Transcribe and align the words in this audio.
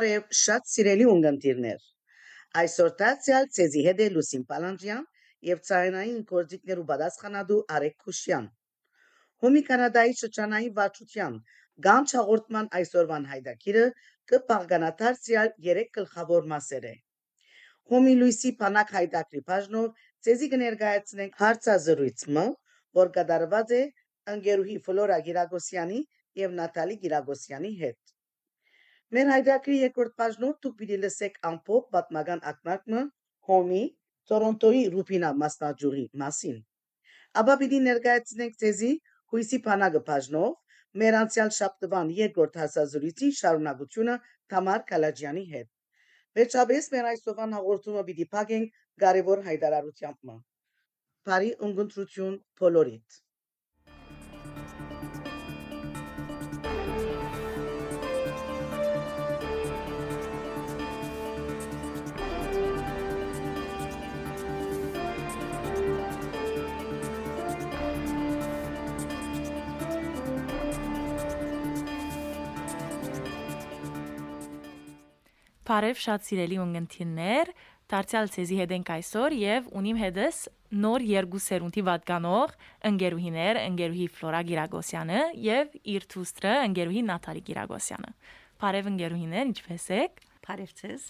Բարև 0.00 0.30
շատ 0.40 0.68
սիրելի 0.72 1.06
ունգընտիրներ։ 1.12 1.80
Այսօր 2.60 2.92
դարձյալ 3.00 3.48
ցեզի 3.56 3.80
հետ 3.86 3.98
է 4.00 4.04
Լուսին 4.12 4.44
Պալանջյան 4.52 5.02
եւ 5.48 5.58
ցայնային 5.68 6.20
կորձիկներու 6.30 6.84
պատասխանատու 6.90 7.58
Արեկ 7.78 7.96
Քուշյան։ 8.06 8.46
Հոմի 9.44 9.62
Կանադայի 9.66 10.14
շրջանային 10.20 10.72
վարչության 10.78 11.36
գանչ 11.86 12.06
հաղորդման 12.16 12.70
այսօրվան 12.78 13.26
հայդակիրը 13.32 13.82
կպաղկանատարցիալ 14.32 15.52
3 15.66 15.90
գլխավոր 15.98 16.48
մասեր 16.54 16.86
է։ 16.92 16.94
Հոմի 17.92 18.14
Լուիսի 18.22 18.52
Փանակ 18.62 18.94
հայդակրի 18.96 19.42
բաժնով 19.50 20.06
ցեզի 20.28 20.48
կներկայացնենք 20.54 21.36
հարցազրույցը, 21.42 22.46
որ 23.02 23.12
կատարված 23.18 23.76
է 23.80 23.82
ընկերուհի 24.36 24.78
Ֆլորա 24.88 25.20
Գիրագոսյանի 25.28 26.00
եւ 26.44 26.56
Նատալի 26.62 26.98
Գիրագոսյանի 27.04 27.74
հետ։ 27.84 28.09
Մեր 29.16 29.30
հայդակրի 29.34 29.76
երկրորդ 29.82 30.12
բաժնում 30.20 30.50
դուք 30.64 30.74
պիտի 30.80 30.96
լսեք 31.04 31.38
ամփոփ 31.48 31.86
պատմական 31.94 32.42
ակնարկը 32.50 33.00
Հոմի 33.48 33.80
Տորոնտոյի 34.30 34.82
Ռուպինա 34.94 35.30
մասնաճյուղի 35.38 36.04
մասին։ 36.22 36.60
Ապա 37.42 37.56
պիտի 37.62 37.80
ներկայացնենք 37.86 38.60
ցեզի 38.60 38.90
հույսի 39.34 39.58
բանակը 39.64 40.02
բաժնով 40.10 40.54
մեր 41.02 41.18
անցյալ 41.22 41.50
շաբթվան 41.56 42.12
երկրորդ 42.20 42.60
հասազրույցի 42.60 43.30
շարունակությունը 43.40 44.14
Թամար 44.54 44.84
Կալաջյանի 44.92 45.44
հետ։ 45.54 45.68
Վերջապես 46.38 46.88
մեր 46.94 47.10
այսօրվան 47.14 47.56
հաղորդումը 47.58 48.04
պիտի 48.10 48.28
փակենք 48.36 48.78
կարևոր 49.06 49.42
հայտարարությամբ։ 49.50 50.38
Բարի 51.30 51.50
ունգընտրություն 51.70 52.38
բոլորիդ։ 52.62 53.20
Բարև 75.70 76.00
շատ 76.02 76.24
սիրելի 76.26 76.56
ունգընտիրներ, 76.64 77.50
դարձյալ 77.92 78.30
ցեզի 78.34 78.56
հետ 78.58 78.72
ենք 78.74 78.88
այսօր 78.90 79.34
եւ 79.38 79.68
ունիմ 79.78 80.00
հետս 80.00 80.38
նոր 80.82 81.04
երկու 81.06 81.40
սերունդի 81.44 81.84
վատկանող 81.86 82.54
ընկերուհիներ, 82.90 83.60
ընկերուհի 83.68 84.08
Ֆլորա 84.16 84.40
Գիրագոսյանը 84.50 85.20
եւ 85.46 85.76
իր 85.94 86.06
թուստրը 86.10 86.54
ընկերուհի 86.66 87.04
Նաթալի 87.10 87.42
Գիրագոսյանը։ 87.50 88.12
Բարև 88.64 88.90
ընկերուհիներ, 88.90 89.46
ինչպե՞ս 89.50 89.86
եք։ 90.00 90.20
Բարև 90.50 90.74
ցեզ։ 90.80 91.08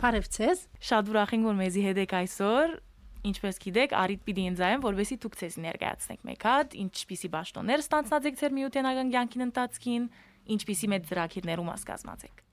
Բարև 0.00 0.30
ցեզ։ 0.40 0.66
Շատ 0.90 1.12
ուրախ 1.12 1.34
ենք 1.36 1.48
որ 1.50 1.56
մեզի 1.60 1.86
հետ 1.90 2.04
եք 2.08 2.14
այսօր։ 2.24 2.76
Ինչպես 3.20 3.64
գիտեք, 3.68 3.96
արիդ 4.00 4.20
պիտի 4.24 4.44
ինձայեմ, 4.48 4.84
որովհետեւ 4.88 5.24
դուք 5.28 5.40
ցեզ 5.44 5.56
ներկայացնեք 5.60 6.22
մեկ 6.30 6.46
հատ, 6.48 6.76
ինչպիսի 6.88 7.32
ճաշտոններ 7.36 7.84
ստանցնած 7.84 8.30
եք 8.32 8.40
ձեր 8.40 8.54
միութենական 8.60 9.12
կյանքին 9.12 9.48
ընթացքին, 9.50 10.12
ինչպիսի 10.56 10.94
մեծ 10.96 11.10
ծրագիրներում 11.12 11.74
ասկազմած 11.76 12.30
եք։ 12.30 12.48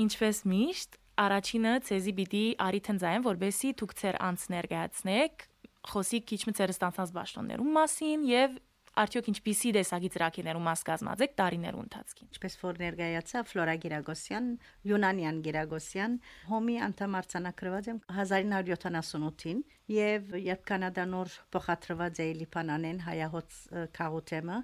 Ինչպես 0.00 0.38
միշտ, 0.48 0.98
առաջինը 1.22 1.72
ցեզի 1.88 2.12
պիտի 2.16 2.44
արիթ 2.64 2.92
ընձայեմ, 2.92 3.24
որբեսի 3.28 3.72
դուք 3.82 3.94
ցեր 4.00 4.18
անց 4.28 4.44
ներկայացնեք, 4.54 5.46
խոսիկ 5.92 6.28
քիչ 6.32 6.40
մը 6.48 6.54
ցեր 6.58 6.72
ստանցած 6.72 7.12
ճաշտոններում 7.18 7.74
մասին 7.76 8.24
եւ 8.30 8.60
արդյոք 9.02 9.28
ինչպիսի 9.32 9.70
դեսագի 9.72 10.08
ծրագիրներում 10.12 10.66
մաս 10.68 10.82
կազմած 10.84 11.22
եք 11.24 11.34
տարիներու 11.40 11.82
ընթացքին։ 11.82 12.28
Ինչպես 12.32 12.56
որ 12.60 12.80
ներկայացա 12.82 13.42
Ֆլորա 13.48 13.74
Գիրագոսյան, 13.84 14.48
Յունանյան 14.90 15.38
Գիրագոսյան, 15.46 16.16
հոմի 16.50 16.76
անդամ 16.88 17.16
արձանակրված 17.22 17.88
եմ 17.92 18.00
1978-ին 18.12 19.62
եւ 19.96 20.36
երբ 20.44 20.66
կանադա 20.72 21.06
նոր 21.12 21.36
փոխադրված 21.56 22.20
է 22.20 22.28
Լիբանանեն 22.42 23.02
հայահոց 23.08 23.58
քաղուտեմը, 23.96 24.58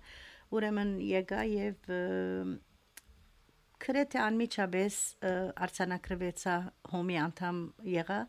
ուրեմն 0.58 0.92
եկա 1.08 1.42
եւ 1.48 1.92
քրեթե 3.84 4.20
անմիջապես 4.24 4.94
արցանակրվեցա 5.68 6.54
հոմի 6.92 7.18
անդամ 7.24 7.58
եղա 7.94 8.20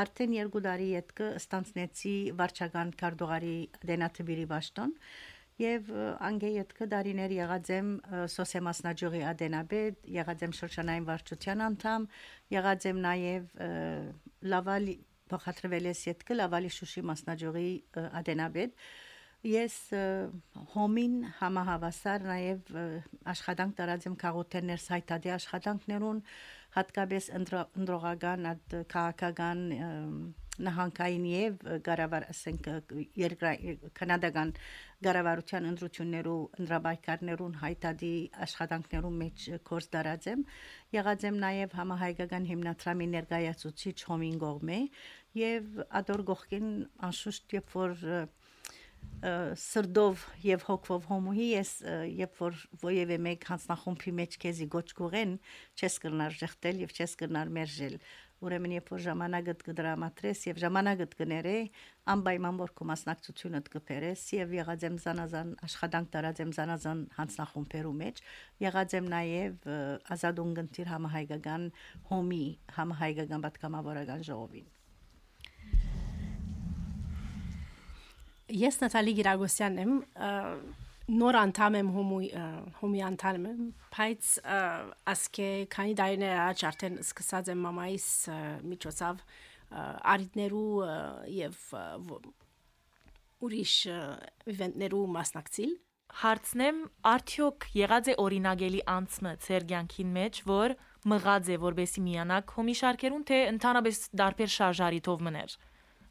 արդեն 0.00 0.34
երկու 0.36 0.62
տարի 0.66 0.88
յետքը 0.94 1.28
ստանցնեցի 1.40 2.14
վարչական 2.38 2.94
կարդողարի 3.00 3.54
դենաթբիրի 3.90 4.46
ճաշտոն 4.52 4.94
եւ 5.60 5.90
անգե 6.30 6.50
յետքը 6.54 6.86
դարիներ 6.94 7.34
եղած 7.36 7.70
եմ 7.76 7.88
սոսեմասնաջողի 8.34 9.20
ադենաբեդ 9.30 10.06
եղած 10.14 10.44
եմ 10.46 10.54
շրջանային 10.60 11.08
վարչության 11.10 11.64
անդամ 11.66 12.06
եղած 12.54 12.86
եմ 12.90 13.02
նաեւ 13.04 13.50
լավալի 14.54 14.96
փոխադրվել 15.30 15.90
ես 15.90 16.00
յետքը 16.08 16.38
լավալի 16.40 16.72
շուշի 16.76 17.04
մասնաջողի 17.10 17.68
ադենաբեդ 18.22 18.88
Ես 19.40 19.74
հոմին 20.74 21.14
համահավասար 21.38 22.24
նաև 22.28 22.74
աշխատանք 23.32 23.76
տարածեմ 23.78 24.16
քաղաքներս 24.20 24.84
հայտարարի 24.92 25.32
աշխատանքներուն 25.36 26.18
հատկապես 26.76 27.28
ընդրողական 27.38 28.50
քաղաքական 28.92 29.62
նահանգային 30.60 31.24
եւ 31.30 31.62
գարավար 31.86 32.26
ասենք 32.34 32.68
կանադական 33.96 34.52
գարավարության 35.06 35.68
ընդրություններու 35.70 36.36
ընդրաբայկարներուն 36.60 37.54
հայտարարի 37.62 38.12
աշխատանքներուն 38.46 39.16
մեջ 39.22 39.46
կորս 39.70 39.88
դարածեմ 39.96 40.44
եղած 40.98 41.24
եմ 41.30 41.40
նաեւ 41.46 41.78
համահայկական 41.80 42.50
հիմնադրամի 42.50 43.08
ներկայացուցիչ 43.14 43.96
հոմին 44.10 44.36
գողմե 44.44 44.78
եւ 45.40 45.82
ադոր 46.02 46.26
գողքին 46.32 46.70
անշուշտ 47.08 47.56
երբ 47.56 47.74
որ 47.80 48.04
սրդով 49.20 50.22
եւ 50.46 50.62
հոգվով 50.64 51.06
հոմուհի 51.10 51.46
ես 51.50 51.72
երբ 52.16 52.38
որ 52.40 52.62
ովևէ 52.88 53.18
մեկ 53.26 53.42
հանձնախումբի 53.50 54.12
մեջ 54.16 54.36
քեզի 54.44 54.68
գոչ 54.72 54.88
կուղեն 54.96 55.34
չես 55.76 55.98
կրնար 56.04 56.36
ժխտել 56.40 56.80
եւ 56.86 56.94
չես 56.96 57.16
կրնար 57.20 57.52
մերժել 57.58 57.98
ուրեմն 58.40 58.74
երբ 58.78 58.88
որ 58.94 59.02
ժամանակդ 59.04 59.62
կդրամատրես 59.66 60.44
եւ 60.48 60.60
ժամանակդ 60.62 61.16
կներե 61.18 61.56
անպայման 62.14 62.60
որ 62.62 62.72
քո 62.78 62.88
մասնակցությունը 62.90 63.60
կբերես 63.74 64.24
եւ 64.38 64.56
եղած 64.56 64.88
եմ 64.88 64.98
զանազան 65.04 65.52
աշխատանք 65.68 66.10
տարածեմ 66.16 66.56
զանազան 66.56 67.04
հանձնախումբերու 67.20 67.94
մեջ 68.00 68.24
եղած 68.64 68.96
եմ 68.96 69.12
նաեւ 69.12 69.70
ազատ 70.16 70.44
ունգընտիր 70.48 70.92
համահայկական 70.96 71.70
հոմի 72.08 72.44
համահայկական 72.80 73.48
պատգամավորական 73.50 74.28
ժողովին 74.32 74.70
Ես 78.50 78.80
Նատալի 78.82 79.12
Գիրագոսյանն 79.20 79.80
եմ, 79.84 79.92
նոր 81.20 81.38
անդամ 81.40 81.76
եմ 81.80 81.90
հոմի 81.94 82.30
հոմի 82.80 83.02
անդամ 83.08 83.46
եմ, 83.50 83.60
բայց 83.96 84.30
ասկե 85.12 85.48
քանի 85.74 85.94
դարիներ 86.00 86.34
առաջ 86.44 86.64
արդեն 86.70 86.98
սկսած 87.04 87.50
եմ 87.54 87.62
մամայիս 87.66 88.08
միջոցով 88.72 89.22
արիտներու 90.14 90.72
եւ 91.36 91.60
ուրիշ 93.46 93.76
իվենտներու 94.54 95.04
մասնակցիլ 95.16 95.74
հարցնեմ 96.20 96.78
արդյոք 97.06 97.66
եղած 97.78 98.10
է 98.10 98.14
օրինագելի 98.24 98.80
անցմը 98.94 99.32
ծեր 99.36 99.46
ցերգյանքին 99.46 100.12
մեջ 100.16 100.40
որ 100.50 100.74
մղած 101.12 101.50
է 101.54 101.58
որբեսի 101.64 102.04
միանակ 102.10 102.54
հոմի 102.58 102.76
շարքերուն 102.82 103.26
թե 103.30 103.40
ընդհանրապես 103.54 104.00
դարբեր 104.20 104.54
շարժարիտով 104.58 105.26
մներ 105.30 105.58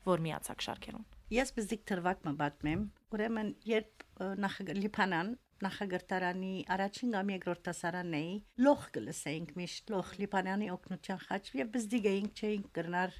որ 0.07 0.23
միացակ 0.29 0.67
շարքերուն 0.69 1.07
Ես 1.29 1.51
բզիկ 1.53 1.83
թրվակ 1.89 2.23
մը 2.25 2.31
պատմեմ, 2.39 2.83
ուրեմն 3.13 3.49
երբ 3.69 4.05
նախ 4.41 4.55
Լիբանան 4.79 5.27
նախագահտարանի 5.59 6.53
առաջին 6.73 7.11
կամ 7.15 7.31
երկրորդ 7.33 7.61
դասարանն 7.67 8.15
էի, 8.19 8.31
լոխ 8.65 8.85
կլսեինք 8.95 9.51
միշտ 9.59 9.91
լոխ 9.93 10.13
Լիբանանի 10.21 10.69
օկնության 10.73 11.19
խաչ 11.25 11.41
եւ 11.59 11.69
բզդիկ 11.75 12.07
էինք 12.13 12.41
չէինք 12.41 12.69
կրնար 12.79 13.17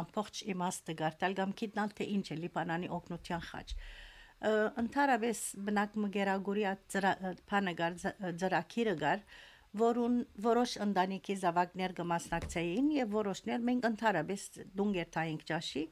ամբողջ 0.00 0.40
իմաստը 0.52 0.96
գարտալ 1.00 1.36
կամ 1.40 1.54
գիտնալ 1.62 1.94
թե 1.96 2.08
ինչ 2.16 2.26
է 2.26 2.38
Լիբանանի 2.42 2.90
օկնության 2.96 3.44
խաչ 3.46 3.68
ընդհանրապես 4.82 5.38
բնակ 5.66 5.96
մգերագուրի 6.04 6.64
փանագար 7.52 7.96
ծրակիրը 8.42 8.96
գար 9.00 9.22
որուն 9.80 10.18
որոշ 10.44 10.74
ընտանիքի 10.84 11.36
զավակներ 11.40 11.94
կմասնակցեին 11.96 12.92
եւ 12.96 13.16
որոշներ 13.16 13.64
մենք 13.70 13.88
ընդհանրապես 13.90 14.44
դունգերթայինք 14.76 15.48
ճաշի 15.50 15.84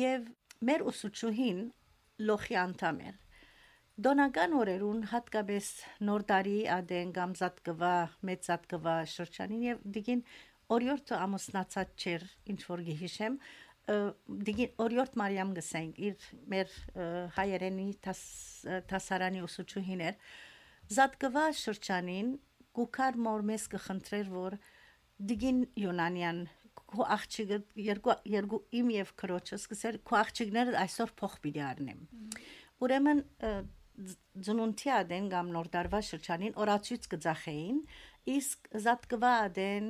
եւ 0.00 0.26
Մեր 0.64 0.84
ուսուցչուհին 0.88 1.58
լոխի 2.26 2.56
անդամ 2.62 3.00
էր։ 3.10 3.16
Դոնական 4.06 4.54
օրերուն 4.56 5.02
հատկապես 5.10 5.68
նոր 6.08 6.24
տարի 6.30 6.56
ադեն 6.72 7.12
կամ 7.16 7.34
զատկվա, 7.40 7.92
մեծ 8.28 8.48
զատկվա 8.48 8.96
շրջանին 9.12 9.62
եւ 9.66 9.84
դիգին 9.96 10.22
օրիորդը 10.76 11.20
ամուսնացած 11.26 12.04
չէր, 12.06 12.26
ինչ 12.52 12.60
որ 12.70 12.82
գիհիշեմ, 12.88 13.38
դիգին 14.48 14.80
օրիորդ 14.86 15.18
Մարիամ 15.20 15.52
գսենք 15.56 16.00
իր 16.08 16.26
մեր 16.52 16.72
հայերենի 17.36 17.88
տասարանի 18.90 19.44
ուսուցչուհին 19.46 20.02
էր 20.08 20.18
զատկվա 20.96 21.44
շրջանին 21.60 22.32
գուքար 22.76 23.20
մոր 23.26 23.44
մեզ 23.52 23.68
կխնդրեր 23.76 24.32
որ 24.32 24.58
Դիգին 25.28 25.60
Յունանյան 25.80 26.40
քո 26.92 27.06
աղջիկը 27.16 27.58
երկու 27.86 28.16
երկու 28.32 28.60
իմ 28.80 28.92
եւ 28.96 29.12
քրոջը 29.22 29.58
սկսել 29.60 29.98
քո 30.06 30.18
աղջիկները 30.20 30.76
այսօր 30.82 31.14
փող 31.20 31.36
պիտի 31.46 31.62
առնեմ։ 31.70 32.02
Ուրեմն 32.86 33.22
ծնունդի 34.46 34.90
ադեն 34.92 35.28
կամ 35.32 35.52
նոր 35.54 35.68
դարվա 35.72 36.00
շրջանին 36.08 36.56
օրացույց 36.62 37.06
կձախեին 37.12 37.78
իսկ 38.32 38.68
զատկվա 38.84 39.30
ադեն 39.46 39.86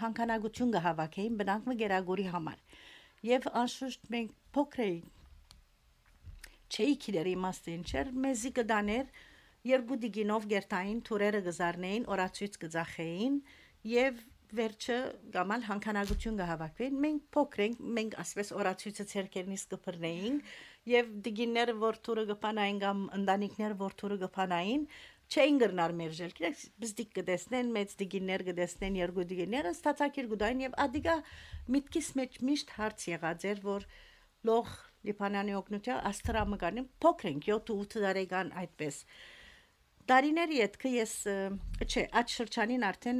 հանքանագություն 0.00 0.72
կհավաքեին 0.74 1.36
բնանք 1.42 1.68
մգերագորի 1.70 2.26
համար 2.32 2.64
եւ 3.28 3.46
անշուշտ 3.62 4.10
մենք 4.14 4.34
փոքր 4.58 4.82
էի 4.88 4.98
չէի 6.68 6.96
քիրերի 7.04 7.34
իմաստին 7.38 7.84
չեր 7.92 8.10
մեզի 8.24 8.52
կդաներ 8.58 9.12
երկու 9.68 10.00
դիգինով 10.02 10.48
գերտային 10.52 10.98
թուրերը 11.08 11.40
գզարնեին 11.46 12.08
օրացույց 12.14 12.58
կձախեին 12.64 13.38
եւ 13.92 14.20
վերջը 14.58 14.96
գամալ 15.34 15.64
հանքանագություն 15.68 16.38
կհավաքվեն 16.40 16.98
մենք 17.04 17.22
փոքր 17.36 17.62
ենք 17.64 17.84
մենք 17.98 18.16
ասես 18.22 18.50
օրացույցը 18.58 19.06
ցերկերնից 19.12 19.64
կփռնեինք 19.72 20.50
եւ 20.92 21.12
դիգինները 21.26 21.74
որ 21.82 22.00
թուրը 22.08 22.24
կփանային 22.32 22.80
կամ 22.84 23.04
ընտանիքները 23.18 23.78
որ 23.82 23.96
թուրը 24.02 24.18
կփանային 24.24 24.84
չէին 25.28 25.58
գրնար 25.60 25.94
մերժել 26.00 26.34
գիտեք 26.38 26.60
բզդիկ 26.82 27.10
կդեսնեն 27.18 27.72
մեծ 27.76 27.90
դիգիններ 28.00 28.44
կդեսնեն 28.48 28.94
երկու 28.98 29.24
դիգինները 29.32 29.72
ստացակիր 29.76 30.28
գուդային 30.32 30.62
եւ 30.64 30.76
ադիգա 30.84 31.16
միտքիս 31.74 32.08
մեջ 32.20 32.38
միշտ 32.48 32.72
հարց 32.78 33.04
եղած 33.12 33.44
էր 33.52 33.60
որ 33.68 33.84
լող 34.48 34.70
լիփանանի 35.08 35.58
օգնության 35.58 36.06
աստրամը 36.12 36.58
կանի 36.62 36.84
փոքր 37.04 37.28
ենք 37.32 37.50
7-8 37.50 38.00
տարեկան 38.06 38.54
այդպես 38.62 39.02
Տարիների 40.08 40.58
հետքը 40.62 40.90
ես 40.94 41.14
չէ, 41.84 42.02
այդ 42.16 42.30
շրջանին 42.32 42.84
արդեն 42.88 43.18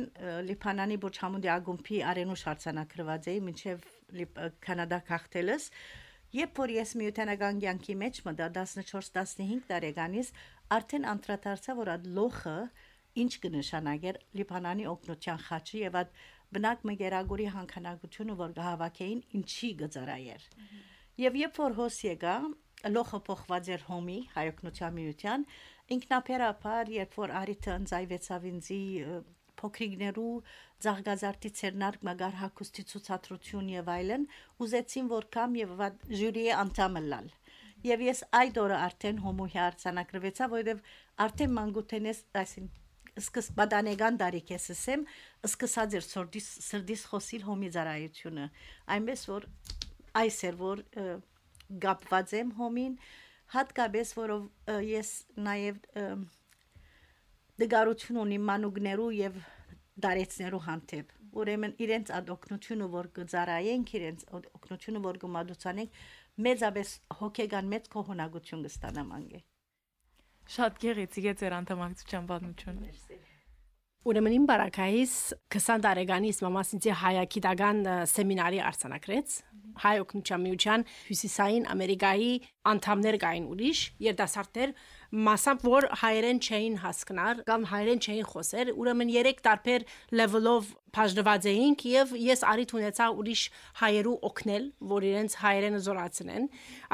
Լիբանանի 0.49 0.97
Բոչհամուդի 1.03 1.51
ագումբի 1.55 1.99
արենուշ 2.13 2.45
հարցանակրված 2.49 3.29
էի 3.33 3.41
մինչև 3.49 3.83
Կանադա 4.65 5.01
քաղտելս 5.09 5.67
Երբ 6.39 6.59
որ 6.61 6.73
ես 6.75 6.91
միութանական 7.01 7.61
կյանքի 7.61 7.95
մեջ 8.05 8.21
մտա 8.27 8.49
14-15 8.57 9.63
տարեկանից 9.69 10.31
արդեն 10.77 11.07
անդրադարձա 11.13 11.77
որ 11.79 11.91
այդ 11.93 12.09
լոխը 12.19 12.57
ինչ 13.25 13.33
կնշանակեր 13.45 14.19
Լիբանանի 14.41 14.89
օկնության 14.93 15.41
խաչի 15.45 15.83
եւ 15.85 15.99
այդ 16.03 16.19
բնակ 16.57 16.85
մգերագորի 16.89 17.47
հանքանակությունը 17.55 18.37
որ 18.41 18.55
գահավաքեին 18.59 19.23
ինչի 19.41 19.71
գծարայեր 19.85 20.45
եւ 21.25 21.39
երբ 21.43 21.61
որ 21.65 21.79
հոս 21.81 22.01
եկա 22.09 22.35
լոխը 22.93 23.19
փոխված 23.27 23.69
էր 23.75 23.85
հոմի 23.89 24.19
հայօգնության 24.37 24.97
միության 24.99 25.47
ինքնապերապար 25.97 26.93
երբ 26.95 27.19
որ 27.19 27.35
արիթը 27.43 27.75
ընձայվեցավ 27.81 28.47
ինձի 28.53 28.81
փոքրիկներու 29.59 30.33
զարգազարտի 30.85 31.51
ցերնարկ 31.61 32.05
մագար 32.09 32.35
հակոստի 32.43 32.85
ցուցադրություն 32.93 33.71
եւ 33.75 33.89
այլն 33.95 34.27
ուզեցին 34.65 35.09
որ 35.13 35.29
կամ 35.37 35.57
եւ 35.61 35.73
ժյուրիի 36.21 36.53
անդամը 36.59 37.03
լալ 37.13 37.31
եւ 37.89 38.05
ես 38.09 38.21
այդ 38.39 38.61
օրը 38.65 38.79
արդեն 38.89 39.19
հոմոյի 39.25 39.59
արցանակրվեցա 39.65 40.49
որովհետեւ 40.55 40.85
արդեն 41.25 41.53
մանգութենես 41.59 42.23
այսին 42.43 42.71
սկսբադանեգան 43.19 44.19
դարիք 44.23 44.51
ես 44.55 44.67
ասեմ 44.75 45.05
սկսած 45.49 45.97
էր 45.99 46.05
սորդիս 46.07 46.49
սրդիս 46.69 47.05
խոսիլ 47.13 47.47
հոմի 47.49 47.71
ծարայությունը 47.77 48.47
այնպես 48.97 49.25
որ 49.31 49.47
այս 50.23 50.39
էր 50.49 50.59
որ 50.63 50.83
գապված 51.87 52.35
եմ 52.39 52.53
հոմին 52.59 52.95
հատկապես 53.55 54.11
որով 54.19 54.43
ես 54.89 55.13
նաև 55.49 55.79
դգարություն 57.63 58.21
ունի 58.23 58.39
մանուկներու 58.49 59.13
եւ 59.19 59.39
դարեցներու 60.05 60.61
հանդեպ 60.67 61.15
ուրեմն 61.39 61.75
իրենց 61.85 62.13
ադոկնությունը 62.19 62.89
որ 62.93 63.09
գծարայենք 63.19 63.95
իրենց 63.99 64.27
օկնությունը 64.39 65.03
որ 65.07 65.21
գմադուցանենք 65.25 65.99
մեծապես 66.49 66.93
հոգեգան 67.21 67.73
մեծ 67.73 67.89
կողոնակություն 67.95 68.67
կստանամ 68.69 69.17
անգե 69.19 69.43
շատ 70.59 70.79
գեղեցիկ 70.85 71.33
է 71.33 71.35
ձեր 71.43 71.59
անդամակցության 71.59 72.31
պատմությունը 72.33 72.93
Ուրեմն 74.09 74.35
իմ 74.39 74.45
բարակայից 74.49 75.15
20 75.53 75.83
տարեկանից 75.85 76.39
մամաս 76.41 76.71
ինձ 76.79 76.87
հայակի 76.97 77.41
դագան 77.45 77.81
սեմինարի 78.09 78.61
արձանագրեց 78.65 79.35
հայ 79.83 79.93
օգնության 80.03 80.45
միության 80.47 80.85
հյուսիսային 81.09 81.67
Ամերիկայի 81.75 82.31
անդամներ 82.73 83.19
կային 83.25 83.51
ուրիշ 83.53 83.83
երդասարտներ 84.07 84.73
մասամբ 85.09 85.63
որ 85.65 85.85
հայերեն 86.03 86.39
չէին 86.45 86.75
հասկնար 86.83 87.39
կամ 87.49 87.63
հայերեն 87.71 88.01
չէին 88.05 88.27
խոսեր, 88.29 88.71
ուրեմն 88.77 89.13
3 89.15 89.39
տարբեր 89.47 89.85
level-ով 90.21 90.67
բաժնված 90.99 91.47
էինք 91.49 91.85
եւ 91.89 92.13
ես 92.21 92.43
արիթ 92.49 92.73
ունեցա 92.77 93.07
ուրիշ 93.21 93.43
հայերու 93.81 94.15
օգնել, 94.29 94.65
որ 94.93 95.07
իրենց 95.09 95.37
հայերենը 95.43 95.81
զորացնեն։ 95.87 96.47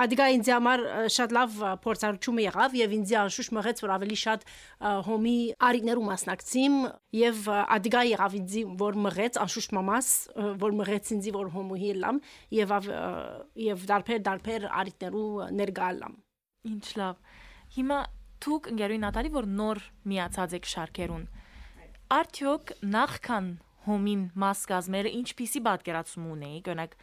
Ադիգա 0.05 0.27
ինձ 0.35 0.51
համար 0.55 0.83
շատ 1.15 1.35
լավ 1.39 1.59
փորձառություն 1.85 2.41
եղավ 2.45 2.77
եւ 2.81 2.95
ինձ 2.99 3.15
անշուշտ 3.25 3.55
մղեց 3.59 3.83
որ 3.85 3.95
ավելի 3.95 4.19
շատ 4.25 4.47
հոմի 5.09 5.37
արիներու 5.69 6.07
մասնակցիմ 6.11 6.77
եւ 7.19 7.49
ադիգա 7.79 8.03
եղավ 8.15 8.37
ինձ 8.41 8.59
որ 8.83 9.01
մղեց 9.09 9.41
անշուշտ 9.45 9.75
մամաս 9.79 10.11
որ 10.65 10.77
մղեց 10.83 11.15
ինձ 11.19 11.31
որ 11.39 11.55
հոմուհի 11.55 11.95
լամ 12.05 12.21
եւ 12.59 12.77
եւ 13.65 13.89
դարբեր 13.95 14.27
դարբեր 14.29 14.69
արիներու 14.83 15.31
ներգալամ։ 15.63 16.21
Ինչ 16.65 16.87
լավ։ 16.99 17.34
Հիմա 17.75 17.97
դուք 18.45 18.67
ընկերուի 18.71 19.01
Նատալի 19.03 19.31
որ 19.35 19.47
նոր 19.51 19.79
միացած 20.11 20.53
եք 20.61 20.67
շարքերուն։ 20.71 21.23
Արդյոք 22.15 22.73
նախքան 22.95 23.47
հոմին 23.87 24.21
մաս 24.43 24.61
կազմերը 24.71 25.11
ինչպիսի 25.19 25.63
պատկերացում 25.65 26.29
ունեիք, 26.35 26.69
օրինակ 26.71 26.95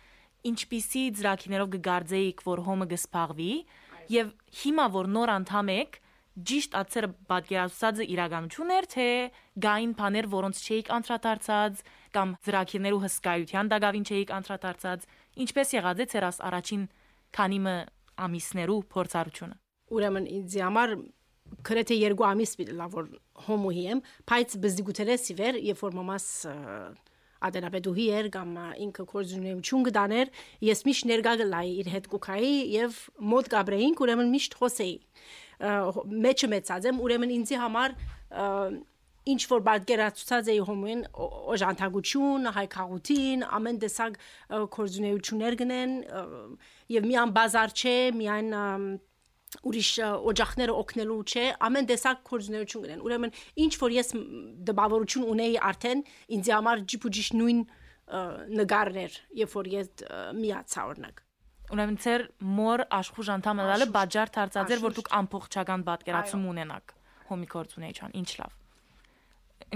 ինչպիսի 0.52 1.02
ծրագիրներով 1.18 1.74
կգարձեիք, 1.76 2.44
որ 2.48 2.62
հոմը 2.68 2.88
կսփաղվի 2.94 3.50
եւ 4.16 4.32
հիմա 4.62 4.86
որ 4.96 5.10
նոր 5.16 5.34
անդամ 5.36 5.72
եք, 5.76 5.98
ճիշտ 6.52 6.78
ացերը 6.80 7.10
պատկերացուցածը 7.32 8.08
իրականություն 8.16 8.72
էր, 8.78 8.88
թե 8.96 9.08
գային 9.66 9.96
բաներ, 10.00 10.30
որոնց 10.32 10.62
չէիք 10.64 10.92
անդրադարձած 10.98 11.82
կամ 12.16 12.32
ծրագիրներու 12.48 13.02
հսկայության 13.06 13.74
դակավին 13.76 14.08
չէիք 14.08 14.32
անդրադարձած, 14.40 15.10
ինչպես 15.46 15.76
եղած 15.76 16.06
է 16.06 16.08
ցեր 16.16 16.30
առաջին 16.32 16.88
քանիմը 17.36 17.76
ամիսներու 18.32 18.80
փորձառությունը 18.96 19.60
ուրեմն 19.92 20.28
ինձ 20.40 20.58
համար 20.66 20.96
գրեթե 21.68 21.96
երկու 22.00 22.28
ամիս 22.32 22.54
պիտիլա 22.60 22.88
որ 22.96 23.08
հոմոյի 23.46 23.86
եմ, 23.92 24.02
բայց 24.32 24.54
բզդիգուտերես 24.64 25.26
իվեր, 25.34 25.58
երբ 25.68 25.82
որ 25.86 25.98
մամաս 26.00 26.28
ադենապետուհի 27.42 28.06
էր 28.18 28.30
կամ 28.36 28.52
ինքը 28.86 29.06
կորզունեմ 29.12 29.62
չուն 29.66 29.86
գտաներ, 29.88 30.32
ես 30.68 30.84
միշտ 30.88 31.08
ներգա 31.12 31.34
գլայի 31.42 31.74
իր 31.82 31.90
հետ 31.96 32.10
կուքայի 32.12 32.54
եւ 32.76 33.00
մոտ 33.32 33.50
գաբրեինք, 33.56 34.04
ուրեմն 34.06 34.32
միշտ 34.36 34.58
խոսեի։ 34.62 34.96
Մեջը 36.26 36.50
մեծած 36.54 36.88
եմ, 36.92 37.02
ուրեմն 37.06 37.34
ինձի 37.42 37.60
համար 37.62 37.98
ինչ 39.32 39.42
որ 39.52 39.62
բարգերացած 39.68 40.48
էի 40.50 40.62
հոմոյին 40.66 41.02
օժանդակություն, 41.54 42.48
հայկաղություն, 42.56 43.44
ամեն 43.58 43.80
տեսակ 43.84 44.16
կորզունեություններ 44.76 45.58
գնեն 45.62 45.94
եւ 46.96 47.08
միան 47.12 47.34
բազար 47.36 47.76
չէ, 47.78 47.98
միայն 48.18 48.50
ուրիշ 49.68 49.90
օջախները 50.32 50.76
օգնելու 50.82 51.18
չէ, 51.28 51.46
ամեն 51.68 51.88
տեսակ 51.92 52.22
կորձունեություն 52.30 52.86
ունեն։ 52.88 53.02
Ուրեմն 53.08 53.34
ինչ 53.66 53.74
որ 53.82 53.96
ես 53.98 54.14
դպավորություն 54.70 55.26
ունեի 55.34 55.58
արդեն 55.72 56.04
ինձ 56.38 56.52
համար 56.56 56.84
ջիփուջիշ 56.92 57.30
նույն 57.42 57.60
նգարներ, 58.62 59.20
երբ 59.42 59.54
որ 59.58 59.70
ես 59.72 59.92
միացա 60.40 60.86
օրինակ։ 60.92 61.22
Ուրեմն 61.72 62.00
ծեր 62.04 62.24
մոր 62.60 62.84
աշխուժ 63.00 63.28
անդամը 63.36 63.68
դալը 63.72 63.88
բաժար 63.96 64.32
դարձած 64.36 64.74
էր, 64.76 64.82
որ 64.84 64.96
դուք 64.98 65.12
ամփոխչական 65.20 65.86
պատկերացում 65.88 66.48
ունենաք 66.52 66.96
հոմի 67.30 67.48
կորձունեության։ 67.54 68.16
Ինչ 68.22 68.32
լավ։ 68.42 68.58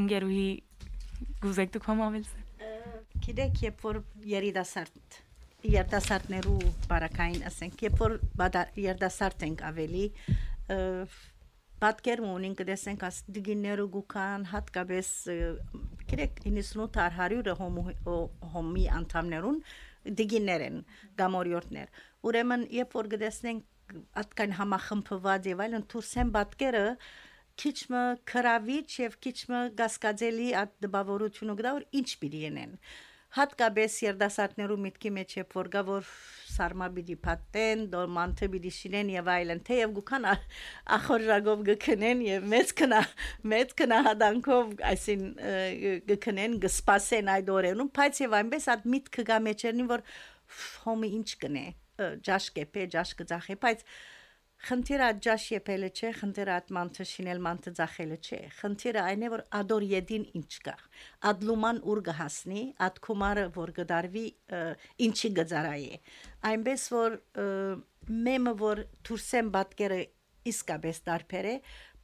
Ընկերուհի 0.02 0.50
գուզեք 1.46 1.72
դուք 1.76 1.88
համավել։ 1.92 2.28
Գիտեք, 3.26 3.62
երբ 3.64 3.86
որ 3.86 4.02
երիտասարդ 4.36 5.25
երդասարտներու 5.74 6.60
բարակային 6.90 7.46
ասենք, 7.50 7.86
երբ 7.88 8.02
որ 8.06 8.18
երդասարտ 8.86 9.46
ենք 9.50 9.64
ավելի 9.70 10.06
պատկերում 11.82 12.32
ունենք 12.32 12.62
դեսենք 12.70 13.04
աս 13.06 13.18
դիգիներու 13.36 13.88
գուքան 13.96 14.46
հատկապես 14.52 15.10
գիտեք 16.12 16.40
98 16.46 17.50
100-ը 17.60 18.16
հոմի 18.54 18.86
անդամներուն 19.00 19.60
դիգիներ 20.22 20.66
են 20.70 20.80
գամորյորտներ 21.20 22.02
ուրեմն 22.30 22.66
երբ 22.78 22.96
որ 23.00 23.10
գտեսնենք 23.16 23.96
atkan 24.22 24.56
համախմբված 24.60 25.50
եւ 25.52 25.64
այլն 25.66 25.86
թուրսեն 25.94 26.32
պատկերը 26.36 26.86
քիչմը 27.62 28.04
քրավիչ 28.32 28.88
եւ 29.02 29.20
քիչմը 29.26 29.60
գասկածելի 29.82 30.48
այդ 30.62 30.74
դպավորությունը 30.86 31.58
գտա 31.60 31.76
որ 31.76 31.86
ինչ 32.00 32.10
պիտի 32.24 32.42
ենեն 32.46 32.74
հատկապես 33.36 33.96
երդասարտներու 34.06 34.78
միտքի 34.86 35.12
մեջ 35.16 35.34
է 35.42 35.44
որ 35.56 35.70
գա 35.74 35.82
որ 35.90 36.10
սարմա 36.56 36.88
պիտի 36.96 37.16
պատեն, 37.26 37.82
դորմանթը 37.92 38.48
պիտի 38.54 38.72
շինեն 38.76 39.10
եւ 39.16 39.32
այլն, 39.34 39.62
թեև 39.68 39.96
գուքան 39.98 40.28
ախորժագով 40.98 41.64
գքնեն 41.70 42.24
եւ 42.26 42.48
մեծ 42.54 42.74
կնա 42.80 43.02
մեծ 43.56 43.76
կնա 43.82 44.00
հադանքով 44.08 44.74
այսին 44.92 45.26
գքնեն 46.14 46.58
գսպասեն 46.64 47.32
այդ 47.36 47.52
օրերուն, 47.56 47.92
բայց 48.00 48.22
եւ 48.24 48.38
այնպես 48.40 48.70
այդ 48.76 48.90
միտքը 48.96 49.28
գա 49.32 49.40
մեջերնին 49.50 49.92
որ 49.92 50.06
հոմի 50.86 51.12
ինչ 51.20 51.30
կնե, 51.44 51.66
ջաշ 52.30 52.52
կեպե, 52.56 52.88
ջաշ 52.96 53.16
կծախե, 53.20 53.60
բայց 53.66 53.84
Խնդիրը 54.66 55.08
աջաշ 55.14 55.44
եփելը 55.52 55.88
չէ, 55.94 56.10
խնդիրը 56.20 56.54
ատմանթը 56.56 57.06
շինել 57.06 57.42
մանթը 57.46 57.72
ծախելը 57.78 58.16
չէ։ 58.26 58.38
Խնդիրը 58.60 59.02
այն 59.06 59.26
է, 59.26 59.28
որ 59.34 59.44
ադոր 59.60 59.84
յեդին 59.92 60.24
ինչ 60.40 60.54
կա։ 60.66 60.74
Ադլուման 61.30 61.82
ուր 61.94 62.02
գհասնի, 62.08 62.64
ад 62.88 62.98
կումարը 63.06 63.44
որ 63.60 63.74
գդարվի 63.78 64.26
ինչի 65.06 65.32
գծարայի։ 65.38 65.92
Այնպես 66.50 66.86
որ 66.96 67.18
մեմը 68.26 68.54
որ 68.66 68.82
թուրսեն 69.06 69.52
բատկերը 69.54 70.00
իսկապես 70.50 71.02
դարբեր 71.06 71.50
է, 71.50 71.54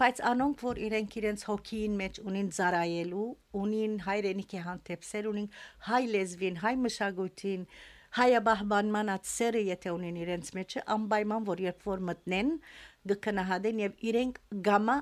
բայց 0.02 0.22
անոնք 0.32 0.62
որ 0.66 0.80
իրենք 0.86 1.18
իրենց 1.22 1.44
հոգին 1.50 1.98
մեջ 2.02 2.20
ունին 2.30 2.48
ծարայելու, 2.58 3.26
ունին 3.62 3.98
հայրենիքի 4.06 4.62
հանդեպսել, 4.68 5.28
ունին 5.32 5.50
հայ 5.90 6.02
լեզվին, 6.14 6.62
հայ 6.62 6.74
մշակույթին, 6.86 7.68
հայաբահբանման 8.18 9.12
ածերը 9.14 9.62
եթե 9.68 9.92
ունեն 9.96 10.18
իրենց 10.26 10.50
մեջը 10.58 10.82
անպայման 10.96 11.46
որ 11.48 11.62
երբ 11.66 11.86
որ 11.88 12.02
մտնեն 12.10 12.50
գկնահատեն 13.12 13.80
եւ 13.86 14.04
իրենք 14.12 14.42
գամա 14.68 14.98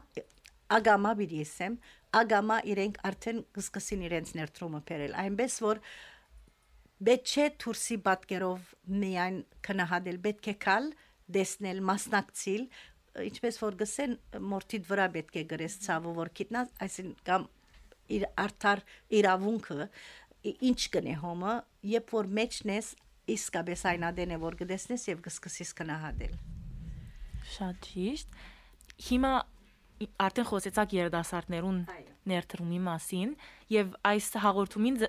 ագամա 0.78 1.14
բիդիսեմ 1.20 1.78
ագամա 2.20 2.58
իրենք 2.74 3.02
արդեն 3.10 3.42
կսկսին 3.58 4.06
իրենց 4.10 4.34
ներդրումը 4.40 4.82
բերել 4.90 5.18
այնպես 5.24 5.58
որ 5.66 5.82
պետք 7.10 7.34
չէ 7.34 7.48
թուրսի 7.64 7.98
պատկերով 8.06 8.72
միայն 9.02 9.38
կնահատել 9.66 10.22
պետք 10.30 10.50
է 10.54 10.56
կալ 10.66 10.90
դեսնել 11.40 11.84
մասնակցիլ 11.90 12.64
ինչպես 13.30 13.60
որ 13.64 13.78
գսեն 13.80 14.18
մորթիդ 14.54 14.90
վրա 14.90 15.08
պետք 15.16 15.40
է 15.40 15.44
գրես 15.54 15.78
ցավը 15.86 16.14
որ 16.20 16.32
գիտնա 16.40 16.66
այսին 16.86 17.14
կամ 17.30 17.48
իր 18.20 18.26
արդար 18.44 18.82
իրավունքը 19.20 19.88
ինչ 20.44 20.80
կնե 20.94 21.16
հոմը, 21.20 21.54
երբ 21.92 22.14
որ 22.16 22.30
մեջն 22.40 22.72
ես 22.76 22.90
իսկապես 23.34 23.84
այնադեն 23.92 24.34
է 24.36 24.38
որ 24.40 24.56
գտեսնես 24.62 25.04
եւ 25.10 25.22
կսկսես 25.26 25.74
կնահատել։ 25.80 26.38
Շատ 27.50 27.90
ճիշտ։ 27.90 28.40
Հիմա 29.10 29.34
արդեն 30.24 30.48
խոսեցաք 30.50 30.96
երդասարտներուն 30.96 31.80
ներդրումի 32.30 32.80
մասին 32.88 33.36
եւ 33.74 33.94
այս 34.10 34.32
հաղորդումին 34.46 35.00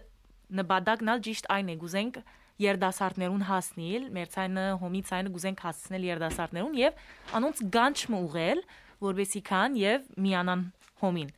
նպատակն 0.60 1.12
ալ 1.14 1.24
ճիշտ 1.26 1.48
այն 1.54 1.70
է 1.70 1.76
գուզենք 1.84 2.20
երդասարտներուն 2.60 3.44
հասնել, 3.48 4.08
մեր 4.18 4.32
ցայնը 4.34 4.64
հոմի 4.82 5.02
ցայնը 5.10 5.32
գուզենք 5.36 5.64
հասցնել 5.64 6.06
երդասարտներուն 6.10 6.76
եւ 6.80 7.00
անոնց 7.38 7.62
գանչը 7.78 8.20
ուղել, 8.20 8.62
որբեսի 9.06 9.42
կան 9.48 9.80
եւ 9.80 10.12
միանան 10.26 10.66
հոմին։ 11.00 11.34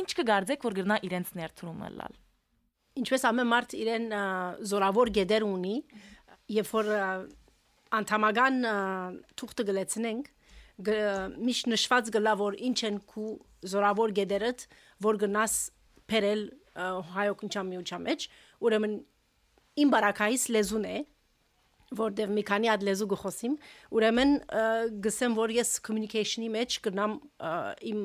Ինչ 0.00 0.10
կգարձեք, 0.18 0.66
որ 0.66 0.78
գրնա 0.80 1.00
իրենց 1.06 1.34
ներդրումը 1.38 1.94
լալ 2.00 2.23
ինչպես 3.00 3.24
ամեն 3.30 3.50
մարդ 3.50 3.74
իրեն 3.78 4.06
զորավոր 4.70 5.10
գեդեր 5.18 5.46
ունի, 5.46 5.76
երբ 6.54 6.70
որ 6.74 6.90
անդամական 7.94 8.60
թուղթը 9.38 9.66
գլեցնենք, 9.70 10.28
միշտ 10.84 11.70
նշված 11.70 12.12
գլա 12.14 12.34
որ 12.40 12.58
ինչ 12.68 12.78
են 12.88 13.00
քու 13.10 13.32
զորավոր 13.74 14.14
գեդերդ, 14.18 14.64
որ 15.06 15.18
գնաս 15.24 15.56
փերել 16.10 16.46
հայոքնչամ 17.14 17.68
միության 17.70 18.06
մեջ, 18.08 18.28
ուրեմն 18.66 18.94
իմ 19.84 19.92
բարակայից 19.94 20.46
լեզուն 20.54 20.88
է, 20.90 20.96
որտեվ 21.94 22.32
մի 22.34 22.42
քանի 22.48 22.70
հատ 22.72 22.84
լեզու 22.88 23.08
գխոսիմ, 23.12 23.54
ուրեմն 23.94 24.32
գսեմ 25.04 25.36
որ 25.38 25.52
ես 25.54 25.70
communication-ի 25.86 26.50
մեջ 26.54 26.78
գնամ 26.88 27.16
իմ 27.92 28.00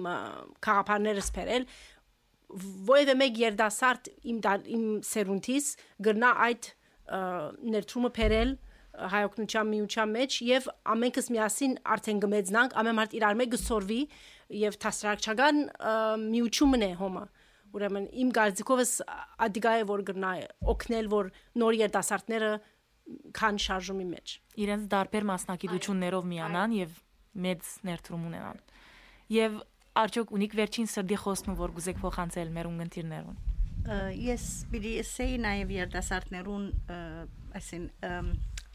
քաղաքաներս 0.68 1.32
փերել, 1.38 1.66
որևէ 2.90 3.16
մեկ 3.20 3.40
երդասարտ 3.44 4.10
իմ 4.32 4.40
իմ 4.76 4.86
սերունդից 5.10 5.68
գրնա 6.08 6.32
այդ 6.48 6.70
ներդրումը 7.76 8.12
փերել 8.20 8.56
հայօգնության 9.14 9.70
միության 9.70 10.10
մեջ 10.16 10.38
եւ 10.50 10.66
ամենքս 10.94 11.30
միասին 11.34 11.76
արդեն 11.94 12.22
գմեծնանք 12.26 12.74
ամեն 12.82 12.98
մարդ 13.00 13.14
իրար 13.20 13.38
մեկ 13.40 13.52
գսորվի 13.54 14.00
եւ 14.60 14.78
տասրակչական 14.84 15.62
միությունն 16.26 16.86
է 16.90 16.92
հոմը 17.00 17.24
ուրեմն 17.78 18.06
իմ 18.24 18.34
գարձիկովս 18.34 18.92
ադիգա 19.46 19.74
է 19.80 19.86
որ 19.90 20.04
գրնա 20.10 20.32
օգնել 20.74 21.10
որ 21.14 21.32
նոր 21.62 21.78
երդասարտները 21.80 22.52
քան 23.40 23.60
շարժումի 23.66 24.08
մեջ 24.10 24.34
իրենց 24.66 24.88
դարբեր 24.94 25.28
մասնակցություններով 25.30 26.30
միանան 26.34 26.76
եւ 26.80 26.98
մեծ 27.46 27.70
ներդրում 27.90 28.26
ունենան 28.30 28.64
եւ 29.38 29.62
արդյոք 30.00 30.34
ունիք 30.38 30.56
վերջին 30.60 30.90
սրդի 30.94 31.18
խոստումը, 31.24 31.56
որ 31.60 31.74
գուզեք 31.80 32.02
փոխանցել 32.04 32.54
մեր 32.60 32.70
ունգընտիրներուն։ 32.70 33.38
Ես 34.20 34.46
պիտի 34.70 34.94
ասեի 35.02 35.38
նաև 35.44 35.72
երդասարտներուն, 35.80 36.66
այսին 37.60 37.86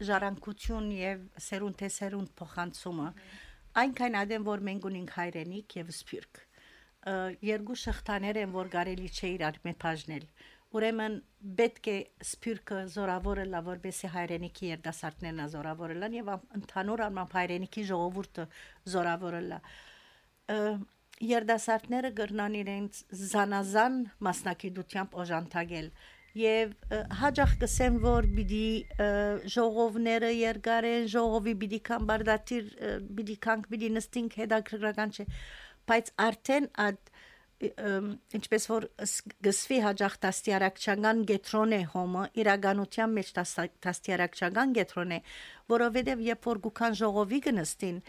ժառանգություն 0.03 0.89
եւ 0.95 1.21
սերունդ 1.45 1.77
թե 1.79 1.89
սերունդ 1.95 2.31
փոխանցումը 2.39 3.11
այնքան 3.79 4.17
ադեմ 4.21 4.47
որ 4.47 4.63
մենք 4.67 4.87
ունենք 4.89 5.13
հայրենիք 5.15 5.75
եւ 5.79 5.93
սփյուռք 5.95 6.41
երկու 7.45 7.77
շղթաներ 7.79 8.41
են 8.43 8.53
որ 8.55 8.71
կարելի 8.75 9.09
չէ 9.13 9.31
իրար 9.35 9.59
մեջ 9.67 9.77
բաժնել 9.85 10.27
ուրեմն 10.75 11.15
պետք 11.59 11.89
է 11.91 11.97
սփյուռքը 12.29 12.79
զորավորը 12.95 13.45
լա 13.51 13.61
որբեսի 13.67 14.11
հայրենիքի 14.15 14.71
երդասարտներն 14.73 15.43
զորավորը 15.53 15.97
լան 16.01 16.17
եւ 16.17 16.31
ընդհանուր 16.59 17.03
առմամբ 17.05 17.35
հայրենիքի 17.39 17.85
ժողովուրդը 17.91 18.47
զորավորը 18.95 19.41
լա 19.51 19.59
երդասարտները 21.23 22.11
գրնան 22.19 22.55
իրենց 22.61 23.01
զանազան 23.31 23.97
մասնակցությամբ 24.27 25.15
օժանդակել 25.23 25.89
եւ 26.35 26.73
հաջող 27.21 27.51
կսեմ 27.61 27.99
որ 28.03 28.25
բիդի 28.37 28.65
ժողովները 29.53 30.31
երկարեն 30.35 31.05
ժողովի 31.13 31.53
բիդի 31.61 31.79
կան 31.89 32.09
բարդատիր 32.09 32.73
բիդի 33.19 33.37
կանք 33.45 33.69
բիդի 33.71 33.91
նստինք 33.99 34.35
հետաքրքրական 34.41 35.15
չէ 35.15 35.27
բայց 35.91 36.11
արդեն 36.25 36.67
այդ 36.85 37.13
ինչպես 38.35 38.65
որ 38.67 38.85
գսվի 39.47 39.77
հաջող 39.85 40.15
տաստիարակչական 40.25 41.21
գետրոն 41.29 41.75
է 41.77 41.79
հոմը 41.93 42.23
իրականության 42.43 43.13
մեջ 43.15 43.29
տաստիարակչական 43.85 44.73
գետրոն 44.75 45.13
է 45.15 45.19
որովհետև 45.71 46.25
երբ 46.25 46.49
որ 46.51 46.59
գուքան 46.65 46.97
ժողովի 46.99 47.39
գնստին 47.47 48.01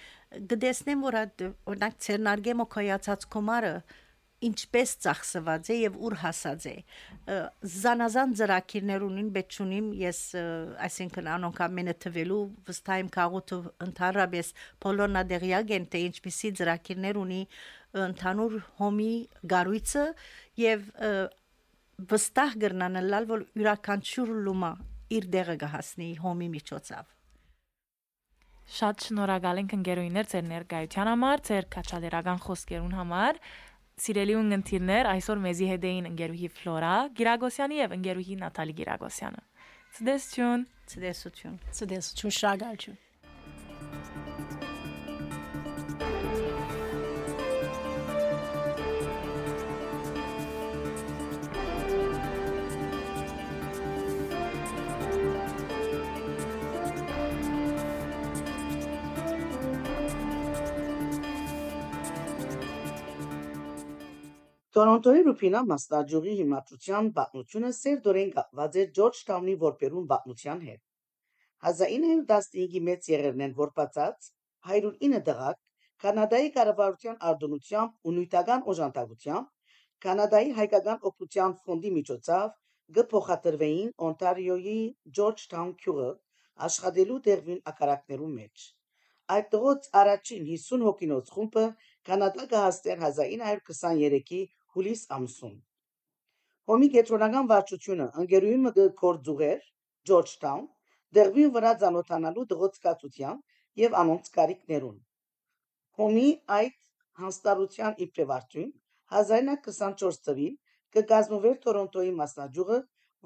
գտեսնեմ 0.50 1.06
որ 1.06 1.20
օրինակ 1.20 2.02
ցերնարգեմո 2.06 2.66
կոյացած 2.76 3.30
կոմարը 3.36 3.76
ինչպես 4.44 4.90
ծախսված 5.00 5.68
է 5.72 5.76
եւ 5.80 5.94
ուր 6.06 6.14
հասած 6.20 6.64
է 6.68 6.74
զանազան 7.76 8.34
ծրակիրներ 8.40 9.04
ունին 9.06 9.30
բեչունիմ 9.36 9.86
ես 9.96 10.20
այսինքն 10.86 11.30
անոնք 11.36 11.62
ամենը 11.66 11.94
թվելու 12.04 12.42
վստահ 12.68 13.00
եմ 13.02 13.10
քաղուտը 13.16 13.60
ընդհանրապես 13.86 14.52
բոլորնա 14.84 15.24
դեղյակ 15.32 15.74
են 15.78 15.88
թե 15.94 16.04
ինչպիսի 16.10 16.52
ծրակիրներ 16.60 17.20
ունի 17.22 17.40
ընդհանուր 18.06 18.60
հոմի 18.82 19.10
գարույցը 19.56 20.06
եւ 20.66 20.86
վստահ 22.12 22.56
գրնանալ 22.66 23.30
որ 23.32 23.48
յուրաքանչյուր 23.56 24.38
լումա 24.46 24.72
իր 25.16 25.30
դեղը 25.32 25.60
կհասնի 25.64 26.14
հոմի 26.20 26.48
միջոցով 26.60 27.15
Շատ 28.66 29.04
շնորհակալ 29.06 29.60
ենք 29.62 29.74
ընկերուհիներ 29.76 30.28
ձեր 30.32 30.46
ներկայության 30.50 31.10
համար, 31.12 31.42
ձեր 31.46 31.68
քաչալերական 31.76 32.40
խոսքերուն 32.46 32.96
համար։ 32.98 33.38
Սիրելի 34.06 34.34
ունգընտիրներ, 34.40 35.08
այսօր 35.12 35.42
մեզի 35.46 35.68
հետ 35.70 35.86
էին 35.90 36.08
ընկերուհի 36.10 36.50
Ֆլորա 36.56 36.96
Գիրագոսյանի 37.20 37.80
եւ 37.80 37.94
ընկերուհի 37.96 38.36
Նատալի 38.42 38.76
Գիրագոսյանը։ 38.82 39.46
Ցտեսություն։ 39.96 40.66
Ցտեսություն։ 40.92 41.56
Ցտեսություն 41.78 42.36
շնորհակալություն։ 42.40 44.45
Տորոնտոյի 64.76 65.20
Ռուփինա 65.26 65.60
մասնաճյուղի 65.68 66.32
հիմնադրության 66.38 67.06
պատմությունը 67.18 67.68
սերտորեն 67.76 68.32
կապված 68.32 68.74
է 68.80 68.82
Ջորջթաունի 68.98 69.52
որպերուն 69.62 70.08
պատմության 70.10 70.58
հետ։ 70.64 70.80
1915-ի 71.68 72.82
մեծ 72.88 73.08
եղերնեն 73.12 73.54
որբացած 73.60 74.26
109 74.72 75.20
դղակ 75.28 75.62
Կանադայի 76.04 76.50
կառավարության 76.58 77.16
արդոնությամբ 77.30 78.10
ու 78.10 78.14
նույնտական 78.16 78.66
օժանդակությամբ 78.74 80.04
Կանադայի 80.06 80.52
հայկական 80.60 81.08
օգնության 81.12 81.56
ֆոնդի 81.64 81.94
միջոցով 81.96 82.52
գփոխադրվեին 83.00 83.90
Օնտարիոյի 84.10 84.78
Ջորջթաուն 85.20 85.72
քյուղը 85.86 86.10
աշխատելու 86.68 87.18
դեղին 87.30 87.64
ակարակներու 87.72 88.28
մեջ։ 88.34 88.66
Այդ 89.34 89.48
դողոց 89.56 89.88
առաջին 90.02 90.44
50 90.52 90.86
հոգինոց 90.90 91.32
խումբը 91.38 91.64
Կանադա 92.10 92.44
կհասներ 92.52 93.00
1923-ի 93.06 94.44
հուլիս 94.76 95.02
ամսում։ 95.16 95.56
Հոմի 96.70 96.88
կենտրոնական 96.94 97.50
վարչությունը 97.50 98.06
ընկերուի 98.22 98.56
մը 98.62 98.86
կորձուղեր 99.02 99.60
Georgetown 100.10 100.64
դեղվին 101.18 101.52
վրա 101.56 101.72
ցանոթանալու 101.82 102.44
դղոցկացությամբ 102.52 103.82
եւ 103.82 103.96
անոնց 104.00 104.30
կարիքներուն։ 104.36 104.98
Հոմի 106.00 106.26
այդ 106.58 106.76
հանստարության 107.22 108.00
իբրևարտուն 108.06 108.70
1924 109.20 110.20
թվին 110.28 110.56
կգազմվեր 110.96 111.56
Տորոնտոյի 111.66 112.12
մասնաճյուղը, 112.20 112.78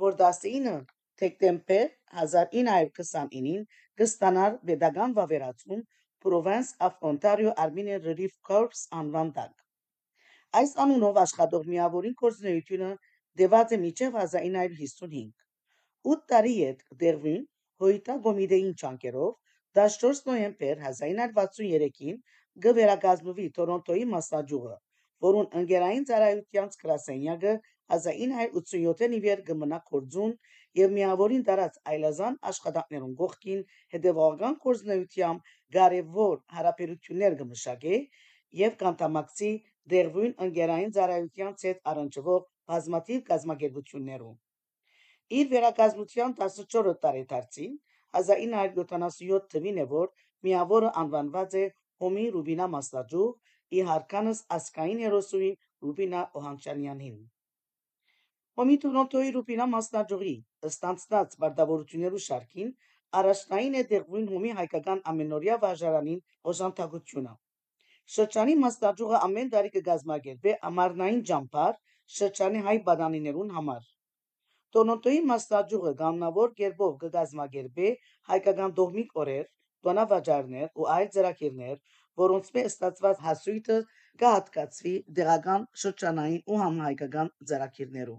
որ 0.05 0.19
19 0.21 0.77
դեկտեմբեր 1.23 1.89
1929-ին 2.27 3.65
կստանար 4.03 4.61
pedagogan 4.71 5.17
վավերացում 5.19 5.83
Province 6.21 6.77
of 6.87 7.11
Ontario 7.11 7.57
Armenian 7.65 8.07
Relief 8.07 8.39
Corps 8.51 8.87
անվան 9.03 9.35
տակ։ 9.41 9.70
Այս 10.59 10.73
անունով 10.83 11.19
աշխատող 11.21 11.67
միավորին 11.73 12.15
կորձնեությունը 12.21 12.87
դեված 13.41 13.75
է 13.75 13.77
միջև 13.83 14.17
1955։ 14.21 15.29
8 16.15 16.25
տարի 16.33 16.55
հետ 16.55 16.81
դերվին 17.03 17.45
հոյտա 17.85 18.17
գոմիդեին 18.25 18.73
ճանկերով 18.81 19.37
14 19.79 20.23
նոյեմբեր 20.31 20.83
1963-ին 20.89 22.17
գվերագազմվի 22.67 23.47
Տորոնտոյի 23.61 24.09
մասնաճյուղը, 24.15 24.75
որուն 25.29 25.49
ընկերային 25.61 26.09
ծառայության 26.11 26.75
գրասենյակը 26.83 27.55
1987-ին 27.99 29.17
իվեր 29.21 29.45
կմնա 29.53 29.81
կորձուն 29.93 30.37
եւ 30.81 30.95
միավորին 30.99 31.47
դարած 31.51 31.79
այլազան 31.95 32.41
աշխատանքներուն 32.51 33.15
գողքին 33.23 33.63
հետեւողական 33.95 34.59
կորձնեությամբ 34.67 35.55
կարևոր 35.79 36.37
հարաբերություններ 36.59 37.39
կմշակե 37.41 38.01
եւ 38.61 38.77
կանտամակցի 38.83 39.51
դերվույն 39.93 40.35
ընկերային 40.47 40.95
ծառայության 40.97 41.57
ցետ 41.63 41.83
առնչվող 41.93 42.43
բազմաթիվ 42.73 43.23
կազմակերպություններում։ 43.31 44.37
Իր 45.41 45.51
վերակազմության 45.55 46.37
14 46.43 46.95
տարեդարձին 47.07 47.75
1977 48.21 49.51
թվին 49.55 49.83
է 49.85 49.87
որ 49.95 50.09
միավորը 50.47 50.91
անվանված 51.03 51.59
է 51.61 51.65
Հոմի 52.03 52.25
Ռուբինա 52.37 52.67
Մասնաճյուղ 52.75 53.77
ի 53.79 53.85
հարկանս 53.91 54.39
ասկային 54.57 55.03
երոսուի 55.05 55.51
Ռուբինա 55.87 56.23
Օհանչանյանին։ 56.41 57.19
Հոմի 58.61 58.77
Տորոնտոյի 58.85 59.35
Ռուբինա 59.37 59.67
Մասնաճյուղի 59.75 60.35
ստանցած 60.71 61.37
բարդավորություններու 61.45 62.25
շարքին 62.27 62.73
առաջնային 63.21 63.79
է 63.81 63.85
դեղույն 63.93 64.27
հոմի 64.33 64.51
հայկական 64.59 65.05
ամենօրյա 65.13 65.61
վարժարանին 65.67 66.21
օժանդակությունը։ 66.53 67.33
Շրջանի 68.11 68.55
մասնաճյուղը 68.61 69.19
ամեն 69.25 69.51
տարի 69.51 69.69
կգազմագերբե 69.73 70.53
ամառնային 70.69 71.19
ջամփար 71.29 71.77
շրջանի 72.15 72.63
հայ 72.67 72.73
բանանիներուն 72.89 73.51
համար։ 73.57 73.85
Տորոնտոյի 74.77 75.21
մասնաճյուղը 75.31 75.93
գաննավոր 76.01 76.55
կերպով 76.61 76.97
կգազմագերբե 77.03 77.93
հայկական 78.31 78.75
դողմիկ 78.81 79.15
օրեր, 79.25 79.45
տոնավաճառներ 79.87 80.73
ու 80.83 80.89
այլ 80.95 81.07
ծրագիրներ, 81.17 81.77
որոնց 82.23 82.51
մեջ 82.57 82.71
ստացված 82.71 83.23
հասույթը 83.27 83.77
կհատկացվի 84.25 84.95
դեղական 85.21 85.69
շրջանային 85.85 86.43
ու 86.51 86.59
համահայկական 86.63 87.31
ծրագիրներով։ 87.53 88.19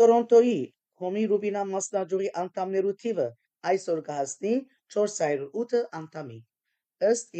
Տորոնտոյի 0.00 0.60
Հոմի 1.02 1.26
Ռուբինա 1.34 1.66
մասնաճյուղի 1.74 2.32
անդամներու 2.46 2.96
թիվը 3.04 3.28
այսօր 3.74 4.02
կհասնի 4.08 4.54
408 4.96 5.84
անդամի 6.00 6.40
është 7.02 7.34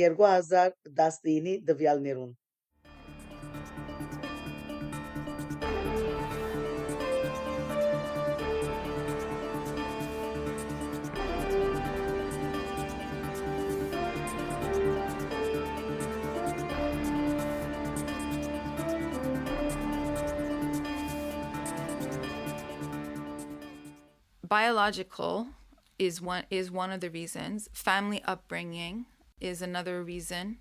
biological 24.53 25.46
is 25.98 26.20
one 26.20 26.44
is 26.51 26.70
one 26.70 26.92
of 26.92 27.01
the 27.01 27.09
reasons. 27.09 27.70
Family 27.72 28.22
upbringing 28.25 29.07
is 29.42 29.61
another 29.61 30.02
reason, 30.02 30.59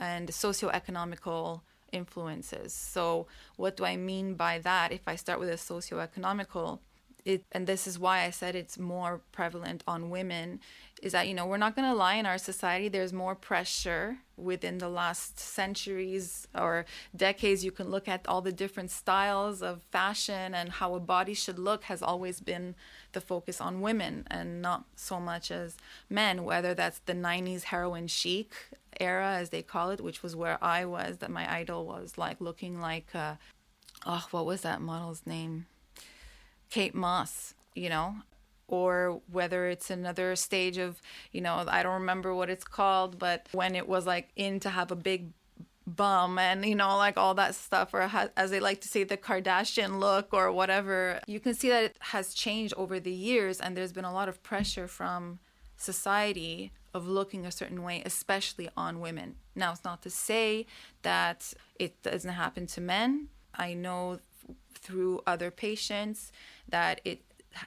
and 0.00 0.28
socioeconomical 0.28 1.60
influences. 1.92 2.72
So, 2.72 3.26
what 3.56 3.76
do 3.76 3.84
I 3.84 3.96
mean 3.96 4.34
by 4.34 4.58
that? 4.58 4.92
If 4.92 5.02
I 5.06 5.16
start 5.16 5.40
with 5.40 5.48
a 5.48 5.54
socioeconomical, 5.54 6.80
it 7.24 7.44
and 7.52 7.66
this 7.66 7.86
is 7.86 7.98
why 7.98 8.24
I 8.24 8.30
said 8.30 8.54
it's 8.54 8.78
more 8.78 9.20
prevalent 9.32 9.82
on 9.86 10.10
women 10.10 10.60
is 11.02 11.12
that 11.12 11.28
you 11.28 11.34
know 11.34 11.46
we're 11.46 11.56
not 11.56 11.76
going 11.76 11.88
to 11.88 11.94
lie 11.94 12.14
in 12.14 12.26
our 12.26 12.38
society 12.38 12.88
there's 12.88 13.12
more 13.12 13.34
pressure 13.34 14.18
within 14.40 14.78
the 14.78 14.88
last 14.88 15.38
centuries 15.38 16.48
or 16.54 16.86
decades. 17.14 17.64
You 17.64 17.70
can 17.70 17.90
look 17.90 18.08
at 18.08 18.26
all 18.26 18.40
the 18.40 18.52
different 18.52 18.90
styles 18.90 19.62
of 19.62 19.82
fashion 19.90 20.54
and 20.54 20.70
how 20.70 20.94
a 20.94 21.00
body 21.00 21.34
should 21.34 21.58
look 21.58 21.84
has 21.84 22.02
always 22.02 22.40
been 22.40 22.74
the 23.12 23.20
focus 23.20 23.60
on 23.60 23.80
women 23.80 24.26
and 24.30 24.62
not 24.62 24.84
so 24.96 25.20
much 25.20 25.50
as 25.50 25.76
men 26.08 26.44
whether 26.44 26.74
that's 26.74 27.00
the 27.00 27.12
90s 27.12 27.64
heroin 27.64 28.06
chic 28.06 28.52
era 29.00 29.34
as 29.34 29.50
they 29.50 29.62
call 29.62 29.90
it 29.90 30.00
which 30.00 30.22
was 30.22 30.36
where 30.36 30.62
I 30.62 30.84
was 30.84 31.18
that 31.18 31.30
my 31.30 31.50
idol 31.52 31.86
was 31.86 32.16
like 32.16 32.40
looking 32.40 32.80
like 32.80 33.08
uh, 33.14 33.34
oh 34.06 34.26
what 34.30 34.46
was 34.46 34.62
that 34.62 34.80
model's 34.80 35.22
name 35.26 35.66
Kate 36.70 36.94
Moss 36.94 37.54
you 37.74 37.88
know 37.88 38.16
or 38.70 39.20
whether 39.30 39.66
it's 39.66 39.90
another 39.90 40.36
stage 40.36 40.78
of, 40.78 41.02
you 41.32 41.40
know, 41.40 41.64
I 41.66 41.82
don't 41.82 42.02
remember 42.02 42.32
what 42.32 42.48
it's 42.48 42.62
called, 42.62 43.18
but 43.18 43.48
when 43.50 43.74
it 43.74 43.88
was 43.88 44.06
like 44.06 44.30
in 44.36 44.60
to 44.60 44.70
have 44.70 44.92
a 44.92 44.96
big 44.96 45.32
bum 45.86 46.38
and 46.38 46.64
you 46.64 46.74
know 46.74 46.96
like 46.96 47.16
all 47.16 47.34
that 47.34 47.54
stuff 47.54 47.92
or 47.92 48.08
as 48.36 48.50
they 48.50 48.60
like 48.60 48.80
to 48.80 48.86
say 48.86 49.02
the 49.02 49.16
kardashian 49.16 49.98
look 49.98 50.28
or 50.32 50.52
whatever 50.52 51.20
you 51.26 51.40
can 51.40 51.52
see 51.52 51.68
that 51.68 51.82
it 51.82 51.96
has 51.98 52.32
changed 52.32 52.72
over 52.76 53.00
the 53.00 53.10
years 53.10 53.58
and 53.60 53.76
there's 53.76 53.92
been 53.92 54.04
a 54.04 54.12
lot 54.12 54.28
of 54.28 54.40
pressure 54.42 54.86
from 54.86 55.40
society 55.76 56.70
of 56.94 57.08
looking 57.08 57.44
a 57.44 57.50
certain 57.50 57.82
way 57.82 58.02
especially 58.04 58.68
on 58.76 59.00
women. 59.00 59.34
Now 59.56 59.72
it's 59.72 59.84
not 59.84 60.02
to 60.02 60.10
say 60.10 60.66
that 61.02 61.52
it 61.78 62.02
doesn't 62.02 62.30
happen 62.30 62.66
to 62.68 62.80
men. 62.80 63.28
I 63.54 63.74
know 63.74 64.20
through 64.82 65.20
other 65.26 65.50
patients 65.50 66.32
that 66.68 67.00
it 67.04 67.22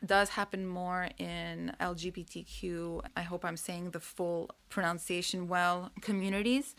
does 0.06 0.30
happen 0.30 0.66
more 0.66 1.10
in 1.18 1.74
LGBTQ, 1.80 3.02
I 3.18 3.22
hope 3.22 3.44
I'm 3.44 3.58
saying 3.58 3.92
the 3.92 4.00
full 4.00 4.50
pronunciation 4.70 5.48
well, 5.48 5.92
communities. 6.02 6.76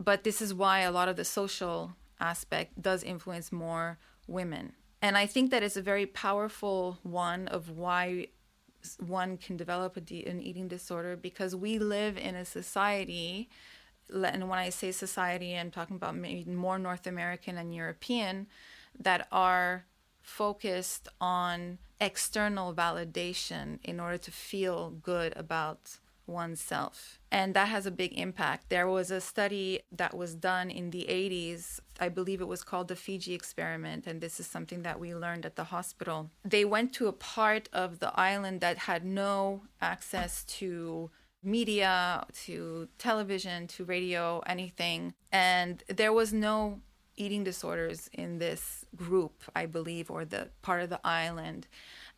But 0.00 0.24
this 0.24 0.42
is 0.42 0.52
why 0.54 0.80
a 0.80 0.92
lot 0.92 1.08
of 1.08 1.16
the 1.16 1.24
social 1.24 1.92
aspect 2.20 2.80
does 2.80 3.02
influence 3.02 3.52
more 3.52 3.98
women. 4.26 4.72
And 5.00 5.16
I 5.16 5.26
think 5.26 5.50
that 5.50 5.62
it's 5.62 5.76
a 5.76 5.82
very 5.82 6.06
powerful 6.06 6.98
one 7.02 7.48
of 7.48 7.70
why 7.70 8.28
one 9.04 9.36
can 9.36 9.56
develop 9.56 10.04
de- 10.04 10.24
an 10.24 10.40
eating 10.40 10.68
disorder 10.68 11.16
because 11.16 11.54
we 11.54 11.78
live 11.78 12.16
in 12.16 12.34
a 12.34 12.44
society 12.44 13.48
and 14.10 14.48
when 14.48 14.58
I 14.58 14.70
say 14.70 14.92
society, 14.92 15.56
I'm 15.56 15.70
talking 15.70 15.96
about 15.96 16.16
maybe 16.16 16.50
more 16.50 16.78
North 16.78 17.06
American 17.06 17.58
and 17.58 17.74
European 17.74 18.46
that 18.98 19.26
are 19.30 19.86
focused 20.22 21.08
on 21.20 21.78
external 22.00 22.74
validation 22.74 23.78
in 23.82 23.98
order 23.98 24.18
to 24.18 24.30
feel 24.30 24.90
good 24.90 25.32
about 25.36 25.98
oneself. 26.26 27.18
And 27.32 27.54
that 27.54 27.68
has 27.68 27.86
a 27.86 27.90
big 27.90 28.12
impact. 28.12 28.68
There 28.68 28.86
was 28.86 29.10
a 29.10 29.20
study 29.20 29.80
that 29.90 30.14
was 30.14 30.34
done 30.34 30.70
in 30.70 30.90
the 30.90 31.06
80s. 31.08 31.80
I 31.98 32.10
believe 32.10 32.40
it 32.40 32.48
was 32.48 32.62
called 32.62 32.88
the 32.88 32.96
Fiji 32.96 33.34
experiment. 33.34 34.06
And 34.06 34.20
this 34.20 34.38
is 34.38 34.46
something 34.46 34.82
that 34.82 35.00
we 35.00 35.14
learned 35.14 35.46
at 35.46 35.56
the 35.56 35.64
hospital. 35.64 36.30
They 36.44 36.64
went 36.64 36.92
to 36.94 37.08
a 37.08 37.12
part 37.12 37.68
of 37.72 37.98
the 37.98 38.12
island 38.18 38.60
that 38.60 38.78
had 38.78 39.04
no 39.04 39.62
access 39.80 40.44
to 40.44 41.10
media, 41.42 42.26
to 42.44 42.88
television, 42.98 43.66
to 43.68 43.84
radio, 43.84 44.40
anything. 44.46 45.14
And 45.32 45.82
there 45.88 46.12
was 46.12 46.32
no 46.32 46.80
eating 47.16 47.44
disorders 47.44 48.08
in 48.12 48.38
this 48.38 48.77
group, 48.98 49.44
I 49.54 49.66
believe, 49.66 50.10
or 50.10 50.24
the 50.24 50.48
part 50.62 50.82
of 50.82 50.90
the 50.90 51.00
island. 51.04 51.66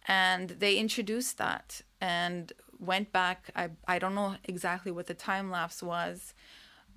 And 0.09 0.51
they 0.51 0.77
introduced 0.77 1.39
that 1.39 1.83
and 2.01 2.53
went 2.79 3.13
back. 3.13 3.51
I, 3.55 3.71
I 3.87 3.99
don't 3.99 4.15
know 4.15 4.37
exactly 4.45 4.91
what 4.91 5.07
the 5.07 5.15
time 5.15 5.51
lapse 5.51 5.83
was, 5.83 6.35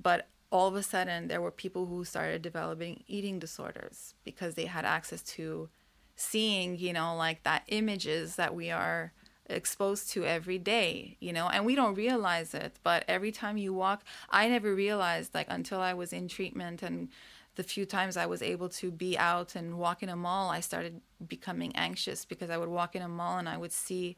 but 0.01 0.27
all 0.49 0.67
of 0.67 0.75
a 0.75 0.83
sudden 0.83 1.27
there 1.27 1.41
were 1.41 1.51
people 1.51 1.85
who 1.87 2.05
started 2.05 2.41
developing 2.41 3.03
eating 3.07 3.39
disorders 3.39 4.13
because 4.23 4.55
they 4.55 4.65
had 4.65 4.85
access 4.85 5.21
to 5.21 5.69
seeing, 6.15 6.77
you 6.77 6.93
know, 6.93 7.15
like 7.15 7.43
that 7.43 7.63
images 7.67 8.35
that 8.35 8.55
we 8.55 8.71
are 8.71 9.11
exposed 9.47 10.09
to 10.11 10.25
every 10.25 10.57
day, 10.57 11.17
you 11.19 11.33
know, 11.33 11.49
and 11.49 11.65
we 11.65 11.75
don't 11.75 11.95
realize 11.95 12.53
it. 12.53 12.73
But 12.83 13.03
every 13.07 13.31
time 13.31 13.57
you 13.57 13.73
walk, 13.73 14.03
I 14.29 14.47
never 14.47 14.73
realized, 14.73 15.33
like, 15.33 15.47
until 15.49 15.79
I 15.79 15.93
was 15.93 16.13
in 16.13 16.27
treatment 16.27 16.81
and 16.81 17.09
the 17.55 17.63
few 17.63 17.85
times 17.85 18.17
I 18.17 18.25
was 18.25 18.41
able 18.41 18.69
to 18.69 18.91
be 18.91 19.17
out 19.17 19.55
and 19.55 19.77
walk 19.77 20.01
in 20.01 20.09
a 20.09 20.15
mall, 20.15 20.49
I 20.49 20.59
started 20.59 21.01
becoming 21.27 21.75
anxious 21.75 22.25
because 22.25 22.49
I 22.49 22.57
would 22.57 22.69
walk 22.69 22.95
in 22.95 23.01
a 23.01 23.07
mall 23.07 23.37
and 23.37 23.47
I 23.47 23.57
would 23.57 23.71
see 23.71 24.17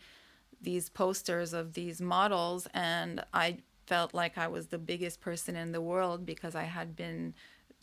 these 0.61 0.89
posters 0.89 1.53
of 1.53 1.73
these 1.73 2.01
models, 2.01 2.67
and 2.73 3.23
I 3.33 3.57
felt 3.85 4.13
like 4.13 4.37
I 4.37 4.47
was 4.47 4.67
the 4.67 4.77
biggest 4.77 5.21
person 5.21 5.55
in 5.55 5.73
the 5.73 5.81
world 5.81 6.25
because 6.25 6.55
I 6.55 6.63
had 6.63 6.95
been 6.95 7.33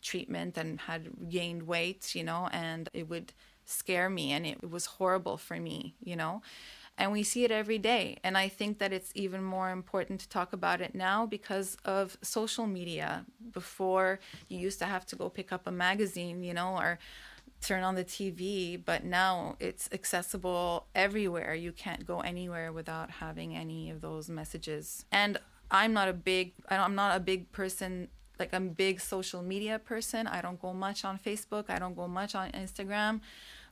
treatment 0.01 0.57
and 0.57 0.81
had 0.81 1.29
gained 1.29 1.63
weight, 1.63 2.13
you 2.13 2.23
know, 2.23 2.49
and 2.51 2.89
it 2.93 3.07
would 3.09 3.31
scare 3.63 4.09
me 4.09 4.33
and 4.33 4.45
it 4.45 4.69
was 4.69 4.85
horrible 4.85 5.37
for 5.37 5.57
me, 5.57 5.95
you 6.03 6.15
know 6.15 6.41
and 6.97 7.11
we 7.11 7.23
see 7.23 7.43
it 7.43 7.51
every 7.51 7.77
day. 7.77 8.17
And 8.23 8.37
I 8.37 8.47
think 8.47 8.79
that 8.79 8.93
it's 8.93 9.11
even 9.15 9.43
more 9.43 9.71
important 9.71 10.19
to 10.21 10.29
talk 10.29 10.53
about 10.53 10.81
it 10.81 10.93
now 10.93 11.25
because 11.25 11.77
of 11.85 12.17
social 12.21 12.67
media. 12.67 13.25
Before, 13.51 14.19
you 14.47 14.59
used 14.59 14.79
to 14.79 14.85
have 14.85 15.05
to 15.07 15.15
go 15.15 15.29
pick 15.29 15.51
up 15.51 15.65
a 15.65 15.71
magazine, 15.71 16.43
you 16.43 16.53
know, 16.53 16.75
or 16.77 16.99
turn 17.61 17.83
on 17.83 17.95
the 17.95 18.03
TV, 18.03 18.79
but 18.83 19.03
now 19.03 19.55
it's 19.59 19.89
accessible 19.91 20.85
everywhere. 20.93 21.55
You 21.55 21.71
can't 21.71 22.05
go 22.05 22.19
anywhere 22.19 22.71
without 22.71 23.09
having 23.09 23.55
any 23.55 23.89
of 23.89 24.01
those 24.01 24.29
messages. 24.29 25.05
And 25.11 25.39
I'm 25.71 25.93
not 25.93 26.09
a 26.09 26.13
big, 26.13 26.53
I'm 26.69 26.95
not 26.95 27.15
a 27.15 27.19
big 27.19 27.51
person 27.51 28.09
like 28.39 28.53
I'm 28.53 28.67
a 28.67 28.71
big 28.71 28.99
social 28.99 29.41
media 29.41 29.79
person. 29.79 30.27
I 30.27 30.41
don't 30.41 30.59
go 30.59 30.73
much 30.73 31.05
on 31.05 31.19
Facebook. 31.19 31.69
I 31.69 31.77
don't 31.79 31.95
go 31.95 32.07
much 32.07 32.35
on 32.35 32.51
Instagram 32.51 33.21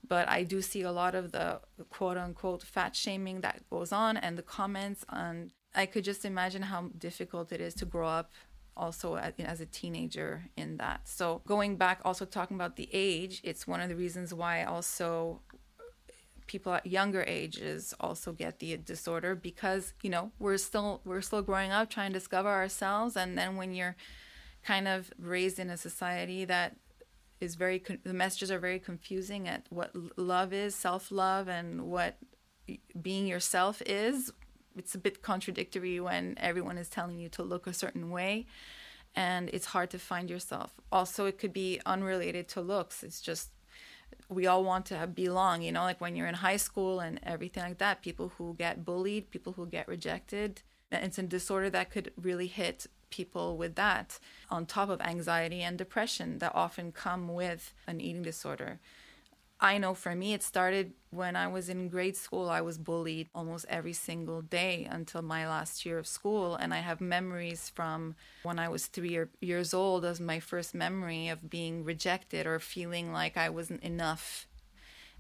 but 0.08 0.28
I 0.30 0.44
do 0.44 0.62
see 0.62 0.82
a 0.82 0.92
lot 0.92 1.16
of 1.16 1.32
the 1.32 1.62
quote 1.90 2.18
unquote 2.18 2.64
fat 2.64 2.96
shaming 2.96 3.42
that 3.42 3.70
goes 3.70 3.92
on 3.92 4.18
and 4.18 4.38
the 4.38 4.44
comments 4.44 5.06
on 5.10 5.52
I 5.74 5.86
could 5.86 6.04
just 6.04 6.26
imagine 6.26 6.64
how 6.64 6.90
difficult 6.98 7.52
it 7.52 7.62
is 7.62 7.74
to 7.76 7.86
grow 7.86 8.08
up 8.08 8.32
also 8.76 9.16
as 9.16 9.62
a 9.62 9.66
teenager 9.66 10.46
in 10.58 10.78
that. 10.78 11.08
So 11.08 11.42
going 11.46 11.78
back 11.78 12.02
also 12.04 12.26
talking 12.26 12.56
about 12.56 12.76
the 12.76 12.90
age, 12.92 13.42
it's 13.44 13.68
one 13.68 13.82
of 13.82 13.90
the 13.90 13.96
reasons 13.96 14.34
why 14.34 14.64
also 14.64 15.42
people 16.48 16.74
at 16.74 16.86
younger 16.86 17.24
ages 17.28 17.94
also 18.00 18.34
get 18.34 18.60
the 18.60 18.76
disorder 18.78 19.36
because, 19.36 19.94
you 20.02 20.10
know, 20.10 20.32
we're 20.40 20.58
still 20.58 21.02
we're 21.06 21.22
still 21.22 21.42
growing 21.42 21.72
up 21.72 21.90
trying 21.90 22.12
to 22.12 22.20
discover 22.20 22.50
ourselves 22.50 23.16
and 23.16 23.38
then 23.38 23.56
when 23.56 23.74
you're 23.74 23.96
kind 24.64 24.88
of 24.88 25.12
raised 25.18 25.60
in 25.60 25.70
a 25.70 25.78
society 25.78 26.46
that 26.46 26.76
is 27.42 27.56
very 27.56 27.80
con- 27.80 28.00
the 28.04 28.14
messages 28.14 28.52
are 28.52 28.60
very 28.60 28.80
confusing 28.80 29.48
at 29.48 29.66
what 29.70 29.92
love 30.18 30.54
is, 30.54 30.76
self-love 30.76 31.48
and 31.48 31.82
what 31.88 32.18
being 33.02 33.28
yourself 33.28 33.82
is. 33.86 34.32
It's 34.78 34.96
a 34.96 35.00
bit 35.00 35.22
contradictory 35.22 36.00
when 36.00 36.36
everyone 36.38 36.78
is 36.78 36.88
telling 36.88 37.20
you 37.20 37.28
to 37.30 37.44
look 37.44 37.68
a 37.68 37.74
certain 37.74 38.10
way 38.10 38.46
and 39.16 39.50
it's 39.50 39.68
hard 39.68 39.90
to 39.90 40.00
find 40.00 40.30
yourself. 40.30 40.80
Also, 40.92 41.26
it 41.26 41.38
could 41.38 41.52
be 41.52 41.82
unrelated 41.86 42.48
to 42.50 42.62
looks. 42.62 43.04
It's 43.04 43.20
just 43.20 43.50
we 44.30 44.48
all 44.48 44.64
want 44.64 44.86
to 44.88 45.08
belong, 45.08 45.62
you 45.62 45.72
know, 45.72 45.84
like 45.84 46.00
when 46.00 46.16
you're 46.16 46.28
in 46.28 46.36
high 46.36 46.58
school 46.58 47.00
and 47.00 47.20
everything 47.24 47.64
like 47.64 47.80
that, 47.80 48.02
people 48.02 48.32
who 48.38 48.56
get 48.58 48.86
bullied, 48.86 49.32
people 49.32 49.54
who 49.54 49.66
get 49.66 49.88
rejected. 49.88 50.62
It's 50.92 51.18
a 51.18 51.24
disorder 51.24 51.70
that 51.72 51.90
could 51.90 52.12
really 52.16 52.48
hit 52.48 52.88
people 53.12 53.58
with 53.58 53.76
that 53.76 54.18
on 54.50 54.66
top 54.66 54.90
of 54.90 55.00
anxiety 55.02 55.62
and 55.62 55.78
depression 55.78 56.40
that 56.40 56.54
often 56.56 56.92
come 56.92 57.28
with 57.28 57.74
an 57.86 58.02
eating 58.02 58.24
disorder. 58.24 58.80
I 59.64 59.78
know 59.78 59.94
for 59.94 60.16
me, 60.16 60.34
it 60.34 60.42
started 60.42 60.94
when 61.12 61.36
I 61.36 61.48
was 61.48 61.70
in 61.70 61.88
grade 61.88 62.18
school. 62.18 62.50
I 62.50 62.62
was 62.62 62.80
bullied 62.80 63.30
almost 63.36 63.68
every 63.70 63.94
single 63.94 64.42
day 64.42 64.88
until 64.90 65.22
my 65.22 65.48
last 65.48 65.86
year 65.86 66.00
of 66.00 66.08
school. 66.08 66.56
And 66.56 66.74
I 66.74 66.80
have 66.80 67.00
memories 67.00 67.70
from 67.70 68.16
when 68.42 68.58
I 68.58 68.70
was 68.70 68.88
three 68.88 69.20
years 69.40 69.72
old 69.72 70.04
as 70.04 70.20
my 70.20 70.40
first 70.40 70.74
memory 70.74 71.28
of 71.28 71.48
being 71.48 71.84
rejected 71.84 72.48
or 72.48 72.58
feeling 72.60 73.14
like 73.14 73.38
I 73.38 73.50
wasn't 73.50 73.84
enough. 73.84 74.48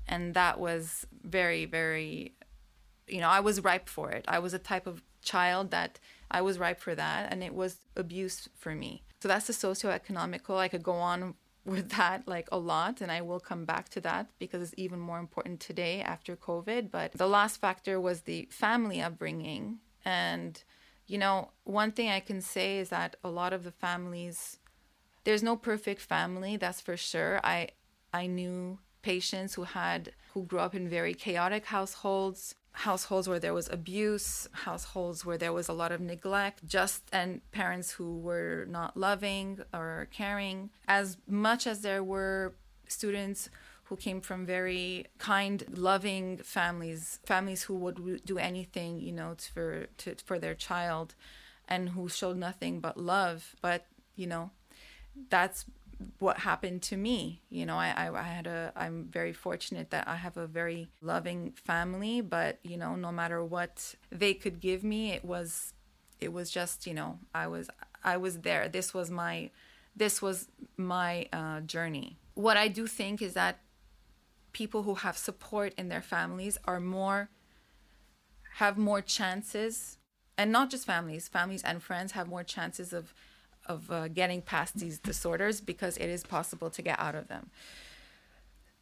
And 0.08 0.34
that 0.34 0.60
was 0.60 1.06
very, 1.23 1.65
very, 1.65 2.34
you 3.08 3.19
know, 3.19 3.30
I 3.30 3.41
was 3.41 3.63
ripe 3.63 3.88
for 3.88 4.10
it. 4.10 4.25
I 4.27 4.39
was 4.39 4.56
a 4.56 4.60
type 4.60 4.88
of 4.88 5.04
child 5.21 5.69
that 5.69 5.99
I 6.32 6.41
was 6.41 6.58
ripe 6.58 6.80
for 6.80 6.96
that, 6.96 7.32
and 7.32 7.44
it 7.44 7.54
was 7.54 7.82
abuse 7.96 8.50
for 8.58 8.74
me. 8.74 9.04
So 9.22 9.28
that's 9.28 9.48
the 9.48 9.54
socioeconomical. 9.54 10.58
I 10.58 10.70
could 10.70 10.82
go 10.82 10.94
on 10.94 11.36
with 11.65 11.89
that 11.91 12.28
like 12.28 12.48
a 12.52 12.58
lot, 12.58 13.02
and 13.02 13.12
I 13.12 13.22
will 13.22 13.39
come 13.39 13.65
back 13.65 13.89
to 13.89 14.02
that 14.02 14.28
because 14.39 14.62
it's 14.62 14.74
even 14.78 15.00
more 15.00 15.20
important 15.20 15.60
today 15.60 16.02
after 16.02 16.36
COVID. 16.36 16.89
But 16.89 17.12
the 17.12 17.28
last 17.28 17.58
factor 17.58 18.00
was 18.00 18.22
the 18.22 18.48
family 18.50 19.02
upbringing. 19.02 19.80
And, 20.04 20.63
you 21.06 21.20
know, 21.20 21.52
one 21.65 21.91
thing 21.91 22.10
I 22.10 22.20
can 22.20 22.41
say 22.41 22.80
is 22.80 22.89
that 22.89 23.17
a 23.24 23.30
lot 23.30 23.54
of 23.54 23.63
the 23.63 23.72
families, 23.72 24.58
there's 25.24 25.44
no 25.44 25.56
perfect 25.56 26.02
family, 26.02 26.58
that's 26.58 26.82
for 26.82 26.98
sure. 26.98 27.39
I 27.44 27.70
I 28.13 28.28
knew 28.28 28.80
patients 29.02 29.54
who 29.56 29.63
had 29.63 30.13
who 30.34 30.44
grew 30.44 30.60
up 30.60 30.76
in 30.76 30.88
very 30.88 31.13
chaotic 31.13 31.65
households 31.65 32.56
households 32.73 33.27
where 33.27 33.39
there 33.39 33.53
was 33.53 33.69
abuse, 33.69 34.47
households 34.51 35.25
where 35.25 35.38
there 35.38 35.53
was 35.53 35.67
a 35.67 35.73
lot 35.73 35.91
of 35.91 35.99
neglect, 36.01 36.65
just 36.65 37.03
and 37.12 37.41
parents 37.51 37.91
who 37.91 38.17
were 38.19 38.65
not 38.69 38.95
loving 38.95 39.60
or 39.73 40.07
caring. 40.12 40.69
As 40.88 41.17
much 41.27 41.67
as 41.67 41.81
there 41.81 42.03
were 42.03 42.53
students 42.88 43.49
who 43.86 43.97
came 43.97 44.21
from 44.21 44.45
very 44.45 45.05
kind, 45.17 45.65
loving 45.73 46.38
families, 46.38 47.19
families 47.25 47.63
who 47.63 47.75
would 47.75 48.25
do 48.25 48.38
anything, 48.38 49.01
you 49.01 49.12
know, 49.12 49.36
for 49.53 49.88
to, 49.97 50.15
for 50.23 50.39
their 50.39 50.55
child, 50.55 51.13
and 51.67 51.89
who 51.89 52.07
showed 52.07 52.38
nothing 52.38 52.79
but 52.79 52.97
love. 52.97 53.55
But 53.62 53.86
you 54.15 54.27
know, 54.27 54.51
that's 55.29 55.65
what 56.19 56.39
happened 56.39 56.81
to 56.83 56.97
me. 56.97 57.41
You 57.49 57.65
know, 57.65 57.75
I, 57.75 57.93
I, 57.95 58.19
I, 58.19 58.23
had 58.23 58.47
a, 58.47 58.71
I'm 58.75 59.05
very 59.11 59.33
fortunate 59.33 59.89
that 59.91 60.07
I 60.07 60.15
have 60.15 60.37
a 60.37 60.47
very 60.47 60.89
loving 61.01 61.51
family, 61.51 62.21
but, 62.21 62.59
you 62.63 62.77
know, 62.77 62.95
no 62.95 63.11
matter 63.11 63.43
what 63.43 63.95
they 64.11 64.33
could 64.33 64.59
give 64.59 64.83
me, 64.83 65.11
it 65.11 65.25
was, 65.25 65.73
it 66.19 66.33
was 66.33 66.51
just, 66.51 66.85
you 66.87 66.93
know, 66.93 67.19
I 67.33 67.47
was, 67.47 67.69
I 68.03 68.17
was 68.17 68.39
there. 68.39 68.67
This 68.67 68.93
was 68.93 69.09
my, 69.09 69.49
this 69.95 70.21
was 70.21 70.47
my 70.77 71.27
uh, 71.33 71.61
journey. 71.61 72.17
What 72.33 72.57
I 72.57 72.67
do 72.67 72.87
think 72.87 73.21
is 73.21 73.33
that 73.33 73.59
people 74.53 74.83
who 74.83 74.95
have 74.95 75.17
support 75.17 75.73
in 75.77 75.89
their 75.89 76.01
families 76.01 76.57
are 76.65 76.79
more, 76.79 77.29
have 78.55 78.77
more 78.77 79.01
chances, 79.01 79.97
and 80.37 80.51
not 80.51 80.69
just 80.69 80.85
families, 80.85 81.27
families 81.27 81.63
and 81.63 81.83
friends 81.83 82.13
have 82.13 82.27
more 82.27 82.43
chances 82.43 82.93
of 82.93 83.13
of 83.65 83.91
uh, 83.91 84.08
getting 84.08 84.41
past 84.41 84.80
these 84.80 85.00
disorders 85.00 85.62
because 85.62 85.97
it 85.97 86.08
is 86.08 86.24
possible 86.24 86.69
to 86.69 86.82
get 86.82 87.00
out 87.00 87.15
of 87.15 87.28
them. 87.28 87.50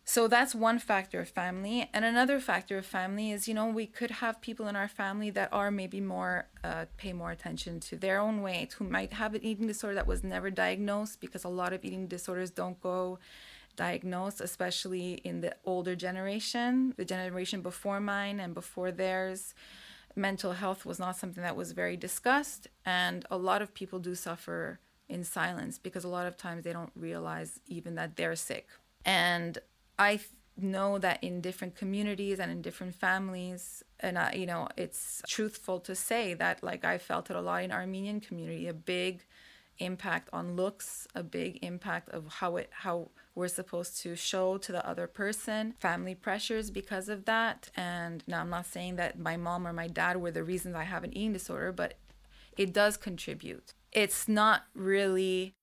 So 0.05 0.27
that's 0.27 0.55
one 0.55 0.79
factor 0.79 1.19
of 1.19 1.29
family. 1.29 1.87
And 1.93 2.03
another 2.03 2.39
factor 2.39 2.79
of 2.79 2.85
family 2.87 3.31
is, 3.31 3.47
you 3.47 3.53
know, 3.53 3.67
we 3.67 3.85
could 3.85 4.09
have 4.09 4.41
people 4.41 4.67
in 4.67 4.75
our 4.75 4.87
family 4.87 5.29
that 5.29 5.53
are 5.53 5.69
maybe 5.69 6.01
more, 6.01 6.47
uh, 6.63 6.85
pay 6.97 7.13
more 7.13 7.29
attention 7.29 7.79
to 7.81 7.95
their 7.95 8.19
own 8.19 8.41
weight, 8.41 8.73
who 8.73 8.85
might 8.85 9.13
have 9.13 9.35
an 9.35 9.45
eating 9.45 9.67
disorder 9.67 9.93
that 9.93 10.07
was 10.07 10.23
never 10.23 10.49
diagnosed 10.49 11.21
because 11.21 11.43
a 11.43 11.49
lot 11.49 11.73
of 11.73 11.85
eating 11.85 12.07
disorders 12.07 12.49
don't 12.49 12.81
go 12.81 13.19
diagnosed, 13.75 14.41
especially 14.41 15.13
in 15.23 15.41
the 15.41 15.55
older 15.63 15.95
generation, 15.95 16.95
the 16.97 17.05
generation 17.05 17.61
before 17.61 17.99
mine 17.99 18.39
and 18.39 18.55
before 18.55 18.91
theirs 18.91 19.53
mental 20.15 20.53
health 20.53 20.85
was 20.85 20.99
not 20.99 21.15
something 21.15 21.43
that 21.43 21.55
was 21.55 21.71
very 21.71 21.97
discussed 21.97 22.67
and 22.85 23.25
a 23.29 23.37
lot 23.37 23.61
of 23.61 23.73
people 23.73 23.99
do 23.99 24.15
suffer 24.15 24.79
in 25.07 25.23
silence 25.23 25.77
because 25.77 26.03
a 26.03 26.07
lot 26.07 26.25
of 26.25 26.37
times 26.37 26.63
they 26.63 26.73
don't 26.73 26.91
realize 26.95 27.59
even 27.67 27.95
that 27.95 28.15
they're 28.15 28.35
sick. 28.35 28.67
And 29.05 29.57
i 29.97 30.15
th- 30.15 30.29
know 30.57 30.97
that 30.97 31.23
in 31.23 31.41
different 31.41 31.75
communities 31.75 32.39
and 32.39 32.51
in 32.51 32.61
different 32.61 32.95
families 32.95 33.83
and 33.99 34.17
I, 34.17 34.33
you 34.33 34.45
know 34.45 34.67
it's 34.77 35.21
truthful 35.27 35.79
to 35.81 35.95
say 35.95 36.33
that 36.33 36.63
like 36.63 36.83
i 36.83 36.97
felt 36.97 37.29
it 37.29 37.35
a 37.35 37.41
lot 37.41 37.63
in 37.63 37.71
armenian 37.71 38.19
community 38.19 38.67
a 38.67 38.73
big 38.73 39.23
impact 39.77 40.29
on 40.33 40.55
looks 40.55 41.07
a 41.15 41.23
big 41.23 41.59
impact 41.63 42.09
of 42.09 42.27
how 42.27 42.57
it 42.57 42.69
how 42.71 43.09
we're 43.35 43.47
supposed 43.47 44.01
to 44.01 44.15
show 44.15 44.57
to 44.57 44.71
the 44.71 44.87
other 44.87 45.07
person, 45.07 45.73
family 45.79 46.15
pressures 46.15 46.71
because 46.71 47.09
of 47.09 47.25
that. 47.25 47.69
And 47.75 48.23
now 48.27 48.41
I'm 48.41 48.49
not 48.49 48.65
saying 48.65 48.97
that 48.97 49.19
my 49.19 49.37
mom 49.37 49.67
or 49.67 49.73
my 49.73 49.87
dad 49.87 50.17
were 50.17 50.31
the 50.31 50.43
reasons 50.43 50.75
I 50.75 50.83
have 50.83 51.03
an 51.03 51.15
eating 51.15 51.33
disorder, 51.33 51.71
but 51.71 51.95
it 52.57 52.73
does 52.73 52.97
contribute. 52.97 53.73
It's 53.91 54.27
not 54.27 54.63
really 54.73 55.55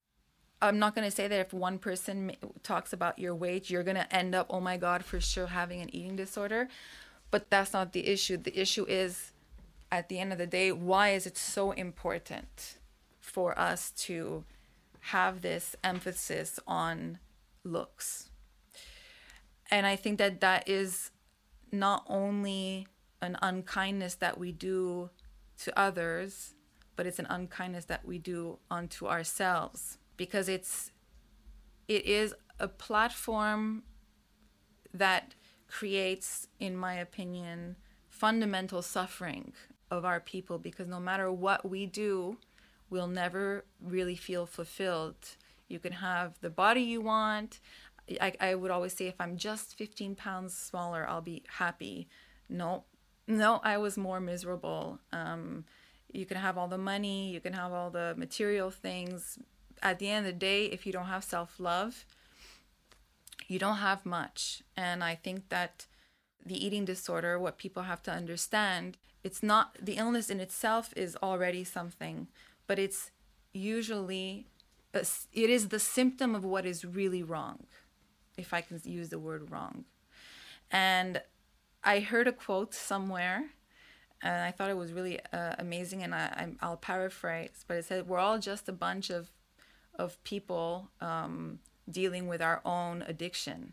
I'm 0.60 0.78
not 0.78 0.94
going 0.94 1.04
to 1.04 1.14
say 1.14 1.28
that 1.28 1.38
if 1.38 1.52
one 1.52 1.78
person 1.78 2.32
talks 2.62 2.92
about 2.92 3.18
your 3.18 3.34
weight, 3.34 3.68
you're 3.68 3.82
going 3.82 3.96
to 3.96 4.14
end 4.14 4.34
up, 4.34 4.46
oh 4.48 4.60
my 4.60 4.76
God, 4.76 5.04
for 5.04 5.20
sure 5.20 5.48
having 5.48 5.82
an 5.82 5.94
eating 5.94 6.16
disorder. 6.16 6.68
But 7.30 7.50
that's 7.50 7.72
not 7.72 7.92
the 7.92 8.06
issue. 8.06 8.36
The 8.38 8.58
issue 8.58 8.86
is, 8.88 9.32
at 9.92 10.08
the 10.08 10.18
end 10.18 10.32
of 10.32 10.38
the 10.38 10.46
day, 10.46 10.72
why 10.72 11.10
is 11.10 11.26
it 11.26 11.36
so 11.36 11.72
important 11.72 12.78
for 13.20 13.58
us 13.58 13.90
to 13.90 14.44
have 15.00 15.42
this 15.42 15.76
emphasis 15.84 16.58
on 16.66 17.18
looks. 17.66 18.30
And 19.70 19.86
I 19.86 19.96
think 19.96 20.18
that 20.18 20.40
that 20.40 20.68
is 20.68 21.10
not 21.72 22.04
only 22.08 22.86
an 23.20 23.36
unkindness 23.42 24.14
that 24.16 24.38
we 24.38 24.52
do 24.52 25.10
to 25.58 25.78
others, 25.78 26.54
but 26.94 27.06
it's 27.06 27.18
an 27.18 27.26
unkindness 27.28 27.84
that 27.86 28.04
we 28.04 28.18
do 28.18 28.58
unto 28.70 29.06
ourselves 29.06 29.98
because 30.16 30.48
it's 30.48 30.90
it 31.88 32.04
is 32.06 32.34
a 32.58 32.68
platform 32.68 33.82
that 34.92 35.34
creates 35.68 36.48
in 36.58 36.76
my 36.76 36.94
opinion 36.94 37.76
fundamental 38.08 38.80
suffering 38.80 39.52
of 39.90 40.04
our 40.04 40.20
people 40.20 40.58
because 40.58 40.88
no 40.88 40.98
matter 40.98 41.30
what 41.30 41.68
we 41.68 41.84
do 41.86 42.38
we'll 42.88 43.06
never 43.06 43.64
really 43.80 44.16
feel 44.16 44.46
fulfilled 44.46 45.36
you 45.68 45.78
can 45.78 45.92
have 45.92 46.38
the 46.40 46.50
body 46.50 46.82
you 46.82 47.00
want. 47.00 47.60
I, 48.20 48.32
I 48.40 48.54
would 48.54 48.70
always 48.70 48.92
say 48.92 49.08
if 49.08 49.20
i'm 49.20 49.36
just 49.36 49.76
15 49.76 50.14
pounds 50.14 50.56
smaller 50.56 51.06
i'll 51.08 51.20
be 51.20 51.42
happy. 51.48 52.08
No 52.48 52.84
no 53.26 53.60
i 53.64 53.76
was 53.76 53.96
more 53.96 54.20
miserable. 54.20 55.00
Um, 55.12 55.64
you 56.12 56.24
can 56.24 56.36
have 56.36 56.56
all 56.56 56.68
the 56.68 56.78
money 56.78 57.30
you 57.30 57.40
can 57.40 57.52
have 57.52 57.72
all 57.72 57.90
the 57.90 58.14
material 58.16 58.70
things. 58.70 59.38
At 59.82 59.98
the 59.98 60.08
end 60.08 60.26
of 60.26 60.32
the 60.32 60.38
day 60.38 60.66
if 60.66 60.86
you 60.86 60.92
don't 60.92 61.06
have 61.06 61.24
self-love 61.24 62.04
you 63.48 63.58
don't 63.58 63.78
have 63.78 64.06
much. 64.06 64.62
And 64.76 65.02
i 65.02 65.14
think 65.14 65.48
that 65.48 65.86
the 66.44 66.64
eating 66.64 66.84
disorder 66.84 67.38
what 67.38 67.58
people 67.58 67.82
have 67.82 68.02
to 68.04 68.12
understand 68.12 68.96
it's 69.24 69.42
not 69.42 69.76
the 69.82 69.94
illness 69.94 70.30
in 70.30 70.38
itself 70.38 70.94
is 70.94 71.16
already 71.20 71.64
something 71.64 72.28
but 72.68 72.78
it's 72.78 73.10
usually 73.52 74.46
it 74.96 75.50
is 75.50 75.68
the 75.68 75.78
symptom 75.78 76.34
of 76.34 76.44
what 76.44 76.66
is 76.66 76.84
really 76.84 77.22
wrong 77.22 77.66
if 78.36 78.52
i 78.52 78.60
can 78.60 78.80
use 78.84 79.08
the 79.08 79.18
word 79.18 79.50
wrong. 79.50 79.84
And 80.70 81.22
i 81.84 82.00
heard 82.00 82.28
a 82.28 82.32
quote 82.32 82.74
somewhere 82.74 83.50
and 84.22 84.42
i 84.42 84.50
thought 84.50 84.70
it 84.70 84.76
was 84.76 84.92
really 84.92 85.20
uh, 85.32 85.54
amazing 85.58 86.02
and 86.02 86.14
I, 86.14 86.48
will 86.62 86.76
paraphrase 86.76 87.64
but 87.66 87.76
it 87.76 87.84
said 87.84 88.08
we're 88.08 88.18
all 88.18 88.38
just 88.38 88.68
a 88.68 88.72
bunch 88.72 89.10
of 89.10 89.30
of 89.98 90.22
people 90.24 90.90
um, 91.00 91.58
dealing 91.90 92.26
with 92.26 92.42
our 92.42 92.60
own 92.64 93.02
addiction. 93.06 93.72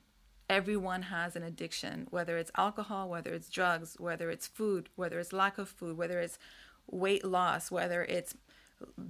Everyone 0.49 1.03
has 1.03 1.35
an 1.35 1.43
addiction, 1.43 2.07
whether 2.09 2.37
it's 2.37 2.51
alcohol, 2.57 3.09
whether 3.09 3.33
it's 3.33 3.49
drugs, 3.49 3.95
whether 3.99 4.29
it's 4.29 4.47
food, 4.47 4.89
whether 4.95 5.19
it's 5.19 5.33
lack 5.33 5.57
of 5.57 5.69
food, 5.69 5.97
whether 5.97 6.19
it's 6.19 6.37
weight 6.89 7.25
loss, 7.25 7.71
whether 7.71 8.03
it's 8.03 8.35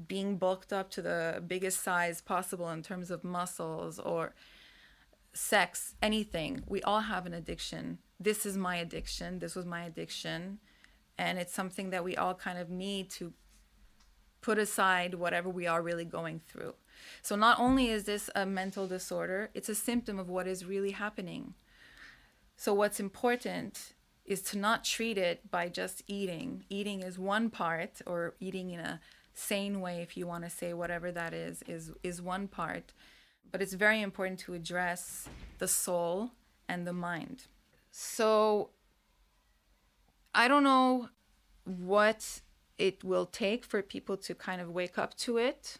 being 0.07 0.37
bulked 0.37 0.73
up 0.73 0.89
to 0.91 1.01
the 1.01 1.43
biggest 1.45 1.83
size 1.83 2.21
possible 2.21 2.69
in 2.69 2.83
terms 2.83 3.11
of 3.11 3.23
muscles 3.23 3.99
or 3.99 4.33
sex, 5.33 5.95
anything. 6.01 6.63
We 6.67 6.81
all 6.83 7.01
have 7.01 7.25
an 7.25 7.33
addiction. 7.33 7.99
This 8.19 8.45
is 8.45 8.57
my 8.57 8.77
addiction. 8.77 9.39
This 9.39 9.55
was 9.55 9.65
my 9.65 9.83
addiction. 9.83 10.59
And 11.17 11.37
it's 11.37 11.53
something 11.53 11.89
that 11.91 12.03
we 12.03 12.15
all 12.15 12.33
kind 12.33 12.57
of 12.57 12.69
need 12.69 13.09
to 13.11 13.33
put 14.41 14.57
aside 14.57 15.15
whatever 15.15 15.49
we 15.49 15.65
are 15.67 15.81
really 15.81 16.05
going 16.05 16.41
through. 16.47 16.75
So 17.21 17.35
not 17.35 17.59
only 17.59 17.89
is 17.89 18.03
this 18.03 18.29
a 18.35 18.45
mental 18.45 18.87
disorder, 18.87 19.49
it's 19.53 19.69
a 19.69 19.75
symptom 19.75 20.19
of 20.19 20.29
what 20.29 20.47
is 20.47 20.65
really 20.65 20.91
happening. 20.91 21.53
So 22.55 22.73
what's 22.73 22.99
important 22.99 23.93
is 24.25 24.41
to 24.41 24.57
not 24.57 24.83
treat 24.83 25.17
it 25.17 25.49
by 25.49 25.69
just 25.69 26.03
eating. 26.07 26.63
Eating 26.69 27.01
is 27.01 27.17
one 27.19 27.49
part 27.49 28.01
or 28.05 28.35
eating 28.39 28.69
in 28.69 28.79
a 28.79 29.01
sane 29.33 29.81
way 29.81 30.01
if 30.01 30.15
you 30.15 30.27
want 30.27 30.43
to 30.43 30.49
say 30.49 30.73
whatever 30.73 31.11
that 31.11 31.33
is 31.33 31.63
is 31.67 31.91
is 32.03 32.21
one 32.21 32.47
part. 32.47 32.93
But 33.51 33.61
it's 33.61 33.73
very 33.73 34.01
important 34.01 34.39
to 34.41 34.53
address 34.53 35.29
the 35.59 35.67
soul 35.67 36.31
and 36.67 36.87
the 36.87 36.93
mind. 36.93 37.45
So 37.91 38.69
I 40.33 40.47
don't 40.47 40.63
know 40.63 41.09
what 41.65 42.41
it 42.77 43.03
will 43.03 43.27
take 43.27 43.63
for 43.63 43.81
people 43.81 44.17
to 44.17 44.33
kind 44.33 44.59
of 44.59 44.71
wake 44.71 44.97
up 44.97 45.15
to 45.15 45.37
it 45.37 45.77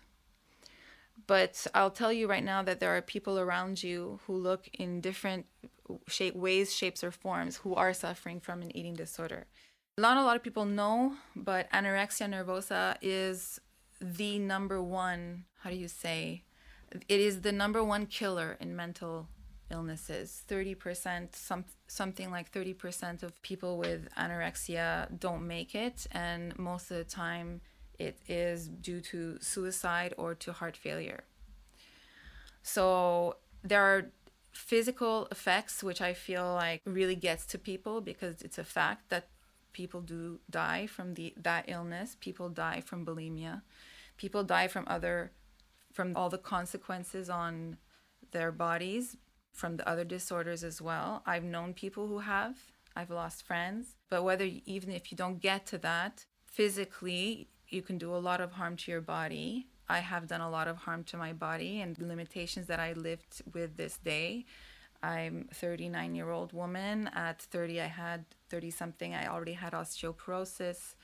but 1.28 1.68
I'll 1.74 1.92
tell 1.92 2.12
you 2.12 2.28
right 2.28 2.44
now 2.44 2.63
that 2.63 2.80
there 2.80 2.96
are 2.96 3.02
people 3.02 3.39
around 3.39 3.84
you 3.84 4.20
who 4.26 4.36
look 4.36 4.68
in 4.74 5.02
different 5.02 5.46
shape, 6.08 6.36
ways, 6.36 6.76
shapes, 6.76 7.04
or 7.04 7.12
forms 7.12 7.58
who 7.58 7.76
are 7.76 7.94
suffering 7.94 8.39
from 8.39 8.62
an 8.62 8.76
eating 8.76 8.96
disorder. 8.96 9.46
Not 9.97 10.17
a 10.17 10.23
lot 10.23 10.36
of 10.36 10.41
people 10.41 10.65
know, 10.65 11.13
but 11.36 11.69
anorexia 11.71 12.27
nervosa 12.27 12.97
is 12.99 13.62
the 14.01 14.39
number 14.39 14.82
one, 14.82 15.45
how 15.60 15.69
do 15.69 15.75
you 15.75 15.88
say? 15.88 16.41
It 17.08 17.19
is 17.19 17.41
the 17.41 17.51
number 17.51 17.84
one 17.84 18.08
killer 18.08 18.58
in 18.60 18.75
mental 18.75 19.27
illnesses. 19.69 20.41
30%, 20.49 21.36
some, 21.36 21.65
something 21.86 22.32
like 22.32 22.51
30% 22.51 23.21
of 23.21 23.39
people 23.43 23.77
with 23.77 24.10
anorexia 24.17 25.08
don't 25.19 25.45
make 25.45 25.75
it. 25.75 26.08
And 26.12 26.58
most 26.58 26.89
of 26.89 26.97
the 26.97 27.03
time, 27.03 27.62
it 27.99 28.17
is 28.27 28.67
due 28.67 28.99
to 29.01 29.38
suicide 29.41 30.15
or 30.17 30.34
to 30.34 30.53
heart 30.53 30.75
failure. 30.75 31.23
So 32.63 33.36
there 33.63 33.84
are 33.84 34.12
physical 34.53 35.27
effects 35.32 35.84
which 35.84 36.01
I 36.01 36.13
feel 36.13 36.51
like 36.53 36.82
really 36.86 37.15
gets 37.15 37.45
to 37.47 37.60
people 37.60 38.01
because 38.01 38.41
it's 38.41 38.58
a 38.58 38.63
fact 38.63 39.10
that 39.10 39.27
people 39.74 40.02
do 40.02 40.40
die 40.50 40.88
from 40.88 41.16
the 41.16 41.34
that 41.38 41.66
illness. 41.68 42.16
People 42.20 42.50
die 42.50 42.82
from 42.82 43.06
bulimia. 43.06 43.62
People 44.18 44.44
die 44.44 44.68
from 44.68 44.86
other 44.88 45.32
from 45.92 46.16
all 46.16 46.30
the 46.30 46.38
consequences 46.38 47.30
on 47.30 47.78
their 48.32 48.52
bodies 48.52 49.18
from 49.54 49.78
the 49.78 49.88
other 49.88 50.04
disorders 50.04 50.64
as 50.64 50.82
well. 50.82 51.22
I've 51.26 51.44
known 51.44 51.74
people 51.74 52.08
who 52.08 52.20
have. 52.20 52.58
I've 52.96 53.12
lost 53.12 53.44
friends. 53.44 53.96
But 54.10 54.24
whether 54.24 54.46
even 54.66 54.92
if 54.92 55.12
you 55.12 55.18
don't 55.18 55.40
get 55.40 55.66
to 55.68 55.78
that, 55.80 56.26
physically 56.46 57.50
you 57.70 57.82
can 57.82 57.98
do 57.98 58.14
a 58.14 58.18
lot 58.18 58.42
of 58.42 58.54
harm 58.54 58.76
to 58.78 58.92
your 58.92 59.02
body. 59.02 59.68
I 59.88 60.00
have 60.00 60.28
done 60.28 60.42
a 60.42 60.50
lot 60.50 60.68
of 60.68 60.78
harm 60.78 61.04
to 61.06 61.18
my 61.18 61.34
body 61.34 61.82
and 61.82 61.98
limitations 62.00 62.68
that 62.68 62.80
I 62.80 62.94
lived 62.94 63.42
with 63.52 63.78
this 63.78 63.98
day. 63.98 64.46
I'm 65.04 65.50
39 65.54 66.16
year 66.16 66.32
old 66.32 66.54
woman. 66.54 67.10
At 67.13 67.42
30, 67.42 67.82
I 67.82 67.88
had 67.88 68.26
30 68.50 68.72
something. 68.72 69.13
I 69.13 69.28
already 69.28 69.54
had 69.54 69.74
osteoporosis. 69.74 70.96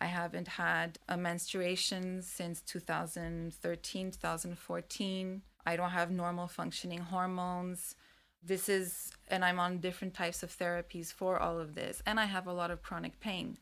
I 0.00 0.06
haven't 0.06 0.48
had 0.48 0.98
a 1.08 1.16
menstruation 1.16 2.20
since 2.20 2.60
2013, 2.62 4.10
2014. 4.10 5.42
I 5.64 5.76
don't 5.76 5.90
have 5.90 6.10
normal 6.10 6.48
functioning 6.48 6.98
hormones. 6.98 7.94
This 8.42 8.68
is, 8.68 9.10
and 9.28 9.44
I'm 9.44 9.58
on 9.58 9.78
different 9.78 10.14
types 10.14 10.42
of 10.42 10.56
therapies 10.56 11.12
for 11.12 11.38
all 11.38 11.58
of 11.58 11.74
this. 11.74 12.02
And 12.04 12.20
I 12.20 12.26
have 12.26 12.46
a 12.46 12.52
lot 12.52 12.70
of 12.70 12.82
chronic 12.82 13.20
pain. 13.20 13.58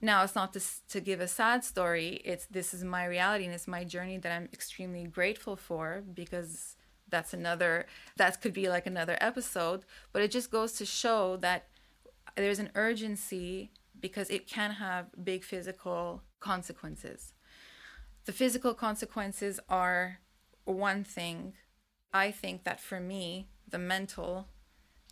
Now, 0.00 0.22
it's 0.22 0.34
not 0.34 0.52
to, 0.52 0.60
to 0.90 1.00
give 1.00 1.20
a 1.20 1.28
sad 1.28 1.64
story. 1.64 2.20
It's 2.24 2.46
this 2.46 2.74
is 2.74 2.84
my 2.84 3.06
reality 3.06 3.46
and 3.46 3.54
it's 3.54 3.66
my 3.66 3.82
journey 3.82 4.18
that 4.18 4.30
I'm 4.30 4.48
extremely 4.52 5.04
grateful 5.04 5.56
for 5.56 6.02
because 6.14 6.75
that's 7.08 7.32
another 7.32 7.86
that 8.16 8.40
could 8.40 8.52
be 8.52 8.68
like 8.68 8.86
another 8.86 9.16
episode. 9.20 9.84
But 10.12 10.22
it 10.22 10.30
just 10.30 10.50
goes 10.50 10.72
to 10.74 10.86
show 10.86 11.36
that 11.38 11.68
there's 12.36 12.58
an 12.58 12.70
urgency 12.74 13.70
because 13.98 14.28
it 14.30 14.46
can 14.46 14.72
have 14.72 15.06
big 15.22 15.44
physical 15.44 16.22
consequences. 16.40 17.32
The 18.24 18.32
physical 18.32 18.74
consequences 18.74 19.60
are 19.68 20.18
one 20.64 21.04
thing. 21.04 21.54
I 22.12 22.30
think 22.30 22.64
that 22.64 22.80
for 22.80 23.00
me, 23.00 23.48
the 23.68 23.78
mental, 23.78 24.48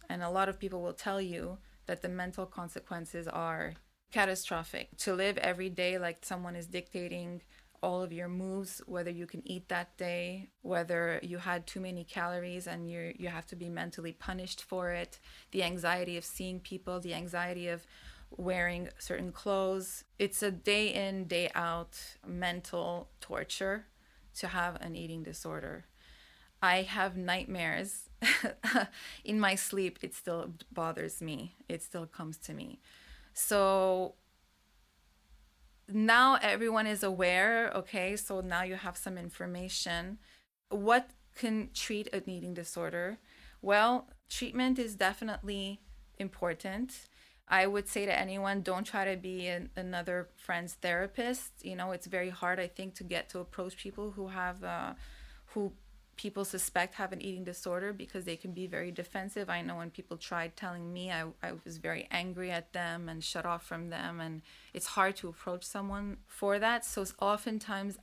and 0.09 0.23
a 0.23 0.31
lot 0.31 0.49
of 0.49 0.59
people 0.59 0.83
will 0.83 0.93
tell 0.93 1.21
you 1.21 1.59
that 1.87 2.03
the 2.03 2.09
mental 2.09 2.47
consequences 2.47 3.29
are 3.29 3.75
catastrophic. 4.13 4.97
To 4.99 5.15
live 5.15 5.39
every 5.39 5.69
day 5.69 5.99
like 5.99 6.19
someone 6.25 6.57
is 6.57 6.67
dictating 6.67 7.43
all 7.85 8.03
of 8.03 8.13
your 8.13 8.29
moves, 8.29 8.81
whether 8.87 9.11
you 9.11 9.27
can 9.27 9.43
eat 9.45 9.69
that 9.69 9.97
day, 9.99 10.49
whether 10.63 11.21
you 11.23 11.37
had 11.37 11.67
too 11.67 11.81
many 11.81 12.03
calories 12.03 12.67
and 12.67 12.91
you 12.91 13.13
you 13.23 13.29
have 13.29 13.47
to 13.47 13.57
be 13.57 13.69
mentally 13.69 14.13
punished 14.13 14.61
for 14.71 14.85
it, 15.03 15.21
the 15.51 15.63
anxiety 15.63 16.17
of 16.17 16.25
seeing 16.25 16.59
people, 16.61 16.99
the 16.99 17.15
anxiety 17.23 17.69
of 17.69 17.87
wearing 18.37 18.89
certain 18.99 19.33
clothes. 19.33 20.05
It's 20.19 20.43
a 20.43 20.51
day 20.51 20.87
in, 21.05 21.27
day 21.27 21.51
out 21.55 21.95
mental 22.27 23.11
torture 23.21 23.87
to 24.41 24.47
have 24.49 24.75
an 24.81 24.97
eating 24.97 25.23
disorder. 25.23 25.85
I 26.63 26.77
have 26.83 27.19
nightmares 27.19 28.09
in 29.25 29.39
my 29.39 29.55
sleep. 29.55 29.99
It 30.01 30.15
still 30.15 30.55
bothers 30.73 31.21
me. 31.21 31.57
It 31.69 31.83
still 31.83 32.07
comes 32.07 32.39
to 32.47 32.55
me. 32.55 32.81
So 33.35 34.15
now 35.89 36.39
everyone 36.41 36.87
is 36.87 37.03
aware, 37.03 37.71
okay? 37.75 38.17
So 38.17 38.41
now 38.41 38.63
you 38.63 38.77
have 38.77 38.97
some 38.97 39.19
information. 39.19 40.19
What 40.71 41.11
can 41.35 41.71
treat 41.75 42.13
an 42.13 42.29
eating 42.29 42.55
disorder? 42.55 43.19
Well, 43.61 44.09
treatment 44.31 44.79
is 44.79 44.95
definitely 44.95 45.81
important. 46.19 46.93
I 47.49 47.67
would 47.67 47.89
say 47.89 48.07
to 48.07 48.19
anyone, 48.19 48.63
don't 48.63 48.85
try 48.85 49.05
to 49.05 49.17
be 49.17 49.47
an, 49.49 49.71
another 49.77 50.29
friend's 50.37 50.75
therapist. 50.75 51.53
You 51.63 51.77
know, 51.77 51.93
it's 51.93 52.07
very 52.07 52.31
hard, 52.31 52.59
I 52.59 52.69
think, 52.69 52.95
to 52.97 53.05
get 53.05 53.29
to 53.31 53.41
approach 53.41 53.77
people 53.77 54.13
who 54.13 54.29
have, 54.29 54.65
uh, 54.65 54.95
who 55.47 55.73
people 56.17 56.45
suspect 56.45 56.95
have 56.95 57.13
an 57.13 57.23
eating 57.23 57.45
disorder 57.45 57.93
because 57.93 58.25
they 58.25 58.37
can 58.37 58.53
be 58.53 58.67
very 58.67 58.91
defensive. 58.91 59.51
I 59.51 59.63
know 59.63 59.77
when 59.77 59.91
people 59.91 60.17
tried 60.17 60.57
telling 60.57 60.93
me, 60.93 61.11
I, 61.11 61.25
I 61.43 61.53
was 61.65 61.79
very 61.79 62.07
angry 62.11 62.51
at 62.51 62.73
them 62.73 63.09
and 63.09 63.23
shut 63.23 63.47
off 63.47 63.67
from 63.67 63.91
them, 63.91 64.21
and 64.21 64.43
it's 64.73 64.87
hard 64.87 65.17
to 65.17 65.29
approach 65.29 65.65
someone 65.65 66.19
for 66.27 66.59
that. 66.59 66.85
So 66.85 67.05
oftentimes, 67.21 67.99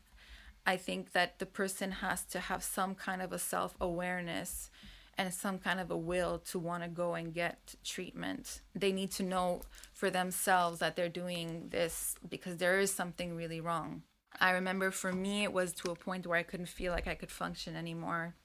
I 0.66 0.78
think 0.78 1.14
that 1.14 1.40
the 1.40 1.46
person 1.46 1.92
has 1.92 2.24
to 2.26 2.40
have 2.40 2.64
some 2.64 2.96
kind 2.96 3.22
of 3.22 3.32
a 3.32 3.40
self 3.40 3.76
awareness 3.82 4.70
and 5.18 5.34
some 5.34 5.60
kind 5.60 5.80
of 5.80 5.92
a 5.92 5.98
will 5.98 6.40
to 6.40 6.60
want 6.60 6.84
to 6.84 6.90
go 6.90 7.16
and 7.16 7.34
get 7.34 7.76
treatment. 7.84 8.62
They 8.74 8.92
need 8.92 9.12
to 9.12 9.24
know 9.24 9.62
for 9.94 10.10
themselves 10.10 10.80
that 10.80 10.96
they're 10.96 11.10
doing 11.10 11.68
this 11.70 12.16
because 12.28 12.58
there 12.58 12.80
is 12.80 12.92
something 12.92 13.36
really 13.36 13.60
wrong. 13.60 14.04
I 14.40 14.52
remember 14.52 14.92
for 14.92 15.12
me, 15.12 15.44
it 15.44 15.54
was 15.54 15.74
to 15.74 15.92
a 15.92 15.96
point 15.96 16.26
where 16.26 16.38
I 16.38 16.44
couldn't 16.44 16.68
feel 16.68 16.92
like 16.92 17.08
I 17.08 17.16
could 17.16 17.32
function 17.32 17.76
anymore, 17.76 18.36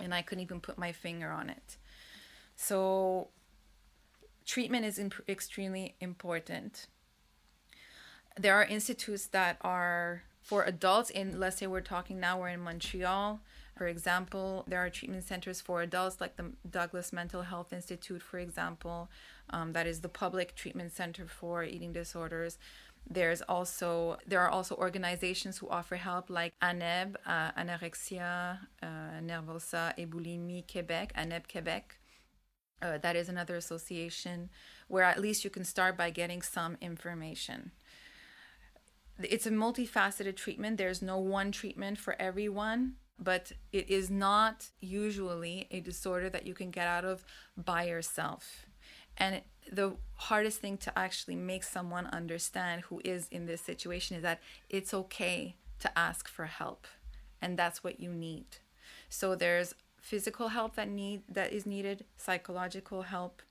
and 0.00 0.14
I 0.14 0.22
couldn't 0.22 0.42
even 0.42 0.60
put 0.60 0.78
my 0.78 0.92
finger 0.92 1.30
on 1.30 1.50
it. 1.50 1.76
So, 2.56 3.28
treatment 4.46 4.86
is 4.86 4.98
imp- 4.98 5.28
extremely 5.28 5.94
important. 6.00 6.86
There 8.38 8.54
are 8.54 8.64
institutes 8.64 9.26
that 9.26 9.58
are 9.62 10.22
for 10.46 10.62
adults 10.62 11.10
in 11.10 11.40
let's 11.40 11.56
say 11.56 11.66
we're 11.66 11.80
talking 11.80 12.20
now 12.20 12.38
we're 12.38 12.48
in 12.48 12.60
Montreal 12.60 13.40
for 13.76 13.88
example 13.88 14.64
there 14.68 14.78
are 14.78 14.88
treatment 14.88 15.24
centers 15.24 15.60
for 15.60 15.82
adults 15.82 16.20
like 16.20 16.36
the 16.36 16.52
Douglas 16.70 17.12
Mental 17.12 17.42
Health 17.42 17.72
Institute 17.72 18.22
for 18.22 18.38
example 18.38 19.10
um, 19.50 19.72
that 19.72 19.88
is 19.88 20.02
the 20.02 20.08
public 20.08 20.54
treatment 20.54 20.92
center 20.92 21.26
for 21.26 21.64
eating 21.64 21.92
disorders 21.92 22.58
there's 23.08 23.40
also 23.42 24.18
there 24.26 24.40
are 24.40 24.50
also 24.50 24.74
organizations 24.74 25.58
who 25.58 25.68
offer 25.68 25.96
help 25.96 26.28
like 26.28 26.54
ANEB, 26.60 27.16
uh, 27.24 27.52
Anorexia 27.52 28.58
uh, 28.82 28.86
Nervosa 29.22 29.92
et 29.96 30.10
Boulimie 30.10 30.66
Québec, 30.66 31.12
ANEB 31.12 31.50
Quebec. 31.50 31.98
Uh, 32.82 32.98
that 32.98 33.16
is 33.16 33.28
another 33.28 33.56
association 33.56 34.50
where 34.88 35.04
at 35.04 35.20
least 35.20 35.44
you 35.44 35.50
can 35.50 35.64
start 35.64 35.96
by 35.96 36.10
getting 36.10 36.42
some 36.42 36.76
information. 36.80 37.70
It's 39.22 39.46
a 39.46 39.50
multifaceted 39.50 40.36
treatment. 40.36 40.76
There's 40.76 41.00
no 41.00 41.18
one 41.18 41.52
treatment 41.52 41.98
for 41.98 42.20
everyone, 42.20 42.96
but 43.18 43.52
it 43.72 43.88
is 43.88 44.10
not 44.10 44.66
usually 44.80 45.68
a 45.70 45.80
disorder 45.80 46.28
that 46.28 46.46
you 46.46 46.52
can 46.52 46.70
get 46.70 46.86
out 46.86 47.04
of 47.04 47.24
by 47.56 47.84
yourself. 47.84 48.66
And 49.16 49.40
the 49.70 49.96
hardest 50.14 50.60
thing 50.60 50.76
to 50.78 50.98
actually 50.98 51.36
make 51.36 51.64
someone 51.64 52.06
understand 52.06 52.82
who 52.82 53.00
is 53.04 53.28
in 53.30 53.46
this 53.46 53.60
situation 53.60 54.16
is 54.16 54.22
that 54.22 54.40
it's 54.70 54.94
okay 54.94 55.56
to 55.80 55.98
ask 55.98 56.28
for 56.28 56.46
help 56.46 56.86
and 57.42 57.58
that's 57.58 57.84
what 57.84 58.00
you 58.00 58.12
need. 58.12 58.46
So 59.08 59.34
there's 59.34 59.74
physical 60.00 60.48
help 60.48 60.76
that 60.76 60.88
need 60.88 61.22
that 61.28 61.52
is 61.52 61.66
needed 61.66 62.04
psychological 62.16 63.02
help 63.02 63.42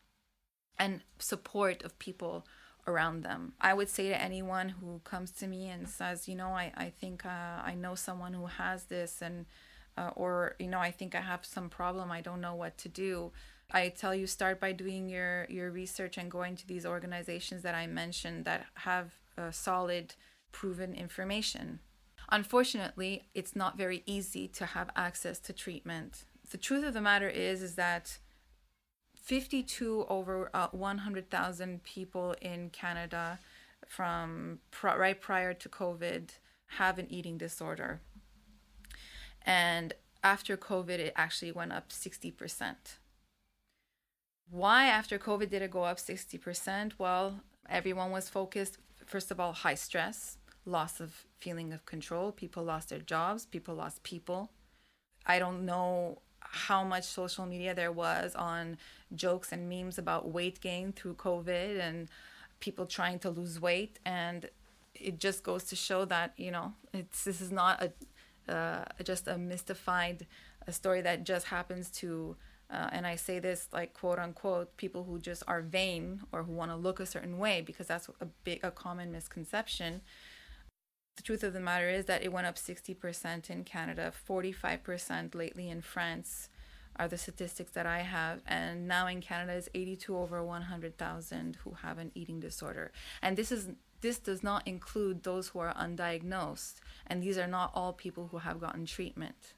and 0.79 1.01
support 1.19 1.83
of 1.83 1.97
people 1.99 2.45
around 2.87 3.23
them. 3.23 3.53
I 3.59 3.73
would 3.73 3.89
say 3.89 4.09
to 4.09 4.21
anyone 4.21 4.69
who 4.69 5.01
comes 5.03 5.31
to 5.31 5.47
me 5.47 5.67
and 5.67 5.87
says 5.89 6.27
you 6.27 6.35
know 6.35 6.49
i, 6.49 6.71
I 6.77 6.89
think 6.89 7.25
uh, 7.25 7.61
i 7.63 7.73
know 7.75 7.95
someone 7.95 8.33
who 8.33 8.45
has 8.45 8.85
this 8.85 9.21
and 9.21 9.45
uh, 9.97 10.11
or 10.15 10.55
you 10.59 10.67
know 10.67 10.79
i 10.79 10.91
think 10.91 11.15
i 11.15 11.21
have 11.21 11.45
some 11.45 11.69
problem 11.69 12.11
i 12.11 12.21
don't 12.21 12.41
know 12.41 12.55
what 12.55 12.77
to 12.79 12.89
do 12.89 13.31
I 13.71 13.89
tell 13.89 14.15
you 14.15 14.27
start 14.27 14.59
by 14.59 14.71
doing 14.71 15.09
your 15.09 15.45
your 15.49 15.71
research 15.71 16.17
and 16.17 16.29
going 16.29 16.55
to 16.57 16.67
these 16.67 16.85
organizations 16.85 17.63
that 17.63 17.75
I 17.75 17.87
mentioned 17.87 18.45
that 18.45 18.65
have 18.75 19.13
solid 19.51 20.15
proven 20.51 20.93
information. 20.93 21.79
Unfortunately, 22.29 23.27
it's 23.33 23.55
not 23.55 23.77
very 23.77 24.03
easy 24.05 24.47
to 24.47 24.65
have 24.65 24.89
access 24.95 25.39
to 25.39 25.53
treatment. 25.53 26.25
The 26.49 26.57
truth 26.57 26.85
of 26.85 26.93
the 26.93 27.01
matter 27.01 27.29
is 27.29 27.61
is 27.61 27.75
that 27.75 28.19
52 29.15 30.05
over 30.07 30.51
uh, 30.53 30.67
100,000 30.71 31.83
people 31.83 32.35
in 32.41 32.69
Canada 32.69 33.39
from 33.87 34.59
pr- 34.71 34.87
right 34.89 35.19
prior 35.19 35.53
to 35.53 35.67
COVID 35.67 36.29
have 36.67 36.99
an 36.99 37.07
eating 37.09 37.37
disorder. 37.37 38.01
And 39.43 39.93
after 40.23 40.55
COVID, 40.57 40.99
it 40.99 41.13
actually 41.15 41.51
went 41.51 41.71
up 41.71 41.89
60%. 41.89 42.75
Why 44.49 44.85
after 44.85 45.17
COVID 45.17 45.49
did 45.49 45.61
it 45.61 45.71
go 45.71 45.83
up 45.83 45.97
60%? 45.97 46.93
Well, 46.97 47.41
everyone 47.69 48.11
was 48.11 48.29
focused, 48.29 48.77
first 49.05 49.31
of 49.31 49.39
all, 49.39 49.53
high 49.53 49.75
stress, 49.75 50.37
loss 50.65 50.99
of 50.99 51.25
feeling 51.39 51.73
of 51.73 51.85
control. 51.85 52.31
People 52.31 52.63
lost 52.63 52.89
their 52.89 52.99
jobs, 52.99 53.45
people 53.45 53.75
lost 53.75 54.03
people. 54.03 54.51
I 55.25 55.39
don't 55.39 55.65
know 55.65 56.21
how 56.39 56.83
much 56.83 57.05
social 57.05 57.45
media 57.45 57.73
there 57.73 57.91
was 57.91 58.35
on 58.35 58.77
jokes 59.15 59.51
and 59.51 59.67
memes 59.67 59.97
about 59.97 60.29
weight 60.31 60.61
gain 60.61 60.93
through 60.93 61.15
COVID 61.15 61.79
and 61.79 62.07
people 62.59 62.85
trying 62.85 63.19
to 63.19 63.29
lose 63.29 63.59
weight. 63.59 63.99
And 64.05 64.49
it 64.93 65.19
just 65.19 65.43
goes 65.43 65.63
to 65.65 65.75
show 65.75 66.05
that, 66.05 66.33
you 66.37 66.51
know, 66.51 66.73
it's, 66.93 67.23
this 67.23 67.41
is 67.41 67.51
not 67.51 67.83
a, 67.83 68.53
uh, 68.53 68.85
just 69.03 69.27
a 69.27 69.37
mystified 69.37 70.27
a 70.67 70.71
story 70.71 71.01
that 71.01 71.23
just 71.23 71.47
happens 71.47 71.89
to 71.89 72.35
uh, 72.69 72.89
and 72.91 73.05
I 73.05 73.15
say 73.15 73.39
this 73.39 73.67
like 73.71 73.93
quote 73.93 74.19
unquote, 74.19 74.75
people 74.77 75.03
who 75.03 75.19
just 75.19 75.43
are 75.47 75.61
vain 75.61 76.21
or 76.31 76.43
who 76.43 76.51
want 76.51 76.71
to 76.71 76.77
look 76.77 76.99
a 76.99 77.05
certain 77.05 77.37
way 77.37 77.61
because 77.61 77.87
that's 77.87 78.09
a 78.19 78.25
big, 78.43 78.63
a 78.63 78.71
common 78.71 79.11
misconception. 79.11 80.01
The 81.15 81.23
truth 81.23 81.43
of 81.43 81.53
the 81.53 81.59
matter 81.59 81.89
is 81.89 82.05
that 82.05 82.23
it 82.23 82.33
went 82.33 82.47
up 82.47 82.55
60% 82.55 83.49
in 83.49 83.63
Canada, 83.63 84.11
45% 84.27 85.33
lately 85.33 85.69
in 85.69 85.81
France 85.81 86.49
are 86.97 87.07
the 87.07 87.17
statistics 87.17 87.71
that 87.71 87.85
I 87.85 87.99
have. 87.99 88.41
And 88.45 88.87
now 88.87 89.07
in 89.07 89.21
Canada 89.21 89.53
is 89.53 89.69
82 89.73 90.17
over 90.17 90.43
100,000 90.43 91.57
who 91.63 91.73
have 91.81 91.97
an 91.97 92.11
eating 92.15 92.39
disorder. 92.39 92.91
And 93.21 93.37
this 93.37 93.51
is 93.51 93.69
this 94.01 94.19
does 94.19 94.43
not 94.43 94.67
include 94.67 95.23
those 95.23 95.47
who 95.47 95.59
are 95.59 95.73
undiagnosed. 95.73 96.75
And 97.07 97.23
these 97.23 97.37
are 97.37 97.47
not 97.47 97.71
all 97.73 97.93
people 97.93 98.27
who 98.31 98.37
have 98.39 98.59
gotten 98.59 98.85
treatment. 98.85 99.53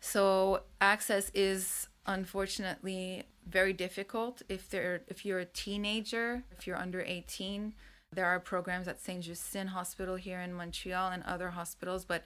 So 0.00 0.62
access 0.80 1.30
is 1.34 1.88
unfortunately 2.06 3.24
very 3.46 3.72
difficult. 3.72 4.42
If 4.48 4.68
they're 4.68 5.02
if 5.08 5.24
you're 5.24 5.40
a 5.40 5.44
teenager 5.44 6.44
if 6.56 6.66
you're 6.66 6.76
under 6.76 7.02
18 7.02 7.74
there 8.14 8.26
are 8.26 8.38
programs 8.38 8.88
at 8.88 9.00
Saint 9.00 9.24
Justine 9.24 9.68
Hospital 9.68 10.16
here 10.16 10.40
in 10.40 10.52
Montreal 10.52 11.10
and 11.10 11.22
other 11.24 11.50
hospitals 11.50 12.04
but 12.04 12.24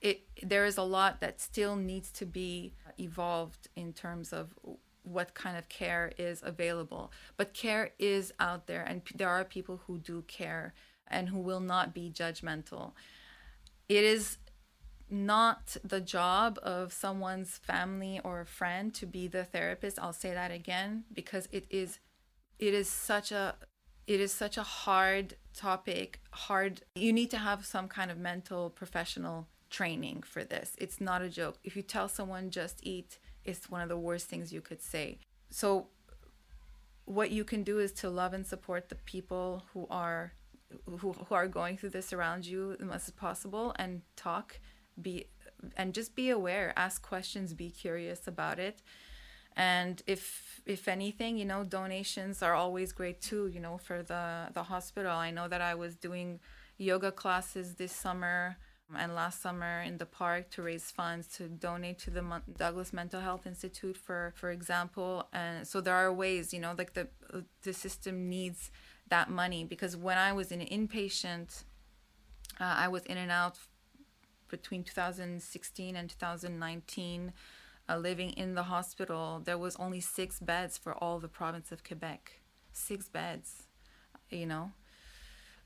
it 0.00 0.22
there 0.42 0.64
is 0.64 0.76
a 0.76 0.82
lot 0.82 1.20
that 1.20 1.40
still 1.40 1.76
needs 1.76 2.10
to 2.12 2.26
be 2.26 2.72
evolved 2.98 3.68
in 3.76 3.92
terms 3.92 4.32
of 4.32 4.54
what 5.02 5.34
kind 5.34 5.56
of 5.56 5.68
care 5.68 6.12
is 6.18 6.42
available. 6.44 7.10
But 7.36 7.54
care 7.54 7.90
is 7.98 8.32
out 8.38 8.66
there 8.66 8.82
and 8.82 9.02
there 9.14 9.28
are 9.28 9.44
people 9.44 9.80
who 9.86 9.98
do 9.98 10.22
care 10.26 10.74
and 11.08 11.28
who 11.28 11.38
will 11.38 11.60
not 11.60 11.92
be 11.92 12.10
judgmental. 12.10 12.92
It 13.88 14.04
is 14.04 14.38
not 15.10 15.76
the 15.82 16.00
job 16.00 16.58
of 16.62 16.92
someone's 16.92 17.58
family 17.58 18.20
or 18.24 18.44
friend 18.44 18.94
to 18.94 19.06
be 19.06 19.28
the 19.28 19.44
therapist. 19.44 19.98
I'll 19.98 20.12
say 20.12 20.32
that 20.32 20.50
again 20.50 21.04
because 21.12 21.48
it 21.52 21.66
is 21.70 21.98
it 22.58 22.74
is 22.74 22.88
such 22.88 23.32
a 23.32 23.56
it 24.06 24.20
is 24.20 24.32
such 24.32 24.56
a 24.56 24.62
hard 24.62 25.36
topic 25.54 26.20
hard 26.32 26.82
you 26.94 27.12
need 27.12 27.30
to 27.30 27.38
have 27.38 27.64
some 27.64 27.88
kind 27.88 28.10
of 28.10 28.18
mental 28.18 28.70
professional 28.70 29.48
training 29.70 30.22
for 30.22 30.44
this. 30.44 30.74
It's 30.78 31.00
not 31.00 31.22
a 31.22 31.28
joke. 31.28 31.58
If 31.64 31.76
you 31.76 31.82
tell 31.82 32.08
someone 32.08 32.50
just 32.50 32.80
eat 32.82 33.18
it's 33.44 33.70
one 33.70 33.80
of 33.80 33.88
the 33.88 33.96
worst 33.96 34.28
things 34.28 34.52
you 34.52 34.60
could 34.60 34.82
say. 34.82 35.18
So 35.50 35.88
what 37.04 37.30
you 37.30 37.44
can 37.44 37.62
do 37.62 37.78
is 37.78 37.92
to 37.92 38.10
love 38.10 38.32
and 38.32 38.46
support 38.46 38.88
the 38.88 38.94
people 38.94 39.64
who 39.72 39.86
are 39.90 40.34
who, 40.86 41.12
who 41.12 41.34
are 41.34 41.48
going 41.48 41.76
through 41.76 41.90
this 41.90 42.12
around 42.12 42.46
you 42.46 42.76
as 42.78 42.86
much 42.86 43.02
as 43.08 43.10
possible 43.10 43.74
and 43.76 44.02
talk 44.14 44.60
be 45.00 45.26
and 45.76 45.92
just 45.94 46.14
be 46.14 46.30
aware 46.30 46.72
ask 46.76 47.02
questions 47.02 47.52
be 47.54 47.70
curious 47.70 48.26
about 48.26 48.58
it. 48.58 48.82
And 49.56 50.02
if 50.06 50.60
if 50.64 50.88
anything 50.88 51.36
you 51.36 51.44
know 51.44 51.64
donations 51.64 52.42
are 52.42 52.54
always 52.54 52.92
great 52.92 53.20
too 53.20 53.48
you 53.48 53.60
know 53.60 53.78
for 53.78 54.02
the 54.02 54.48
the 54.54 54.64
hospital. 54.64 55.12
I 55.12 55.30
know 55.30 55.48
that 55.48 55.60
i 55.60 55.74
was 55.74 55.96
doing 55.96 56.40
yoga 56.78 57.12
classes 57.12 57.74
this 57.74 57.92
summer 57.92 58.56
and 58.96 59.14
last 59.14 59.40
summer 59.40 59.82
in 59.82 59.98
the 59.98 60.06
park 60.06 60.50
to 60.50 60.62
raise 60.62 60.90
funds 60.90 61.28
to 61.28 61.48
donate 61.48 61.98
to 62.00 62.10
the 62.10 62.42
Douglas 62.56 62.92
Mental 62.92 63.20
Health 63.20 63.46
Institute 63.46 63.96
for 63.96 64.32
for 64.36 64.50
example. 64.50 65.28
And 65.32 65.66
so 65.66 65.80
there 65.80 65.94
are 65.94 66.12
ways 66.12 66.52
you 66.52 66.60
know 66.60 66.74
like 66.76 66.94
the 66.94 67.08
the 67.62 67.72
system 67.72 68.28
needs 68.28 68.70
that 69.08 69.30
money 69.30 69.64
because 69.64 69.96
when 69.96 70.18
I 70.18 70.32
was 70.32 70.52
an 70.52 70.60
inpatient 70.60 71.64
uh, 72.60 72.64
I 72.84 72.88
was 72.88 73.02
in 73.04 73.16
and 73.16 73.30
out 73.30 73.58
between 74.50 74.84
2016 74.84 75.96
and 75.96 76.10
2019 76.10 77.32
uh, 77.88 77.96
living 77.96 78.30
in 78.30 78.54
the 78.54 78.64
hospital, 78.64 79.40
there 79.44 79.58
was 79.58 79.76
only 79.76 80.00
six 80.00 80.38
beds 80.38 80.78
for 80.78 80.94
all 80.94 81.18
the 81.18 81.28
province 81.28 81.72
of 81.72 81.82
Quebec. 81.82 82.40
Six 82.72 83.08
beds, 83.08 83.64
you 84.30 84.46
know. 84.46 84.72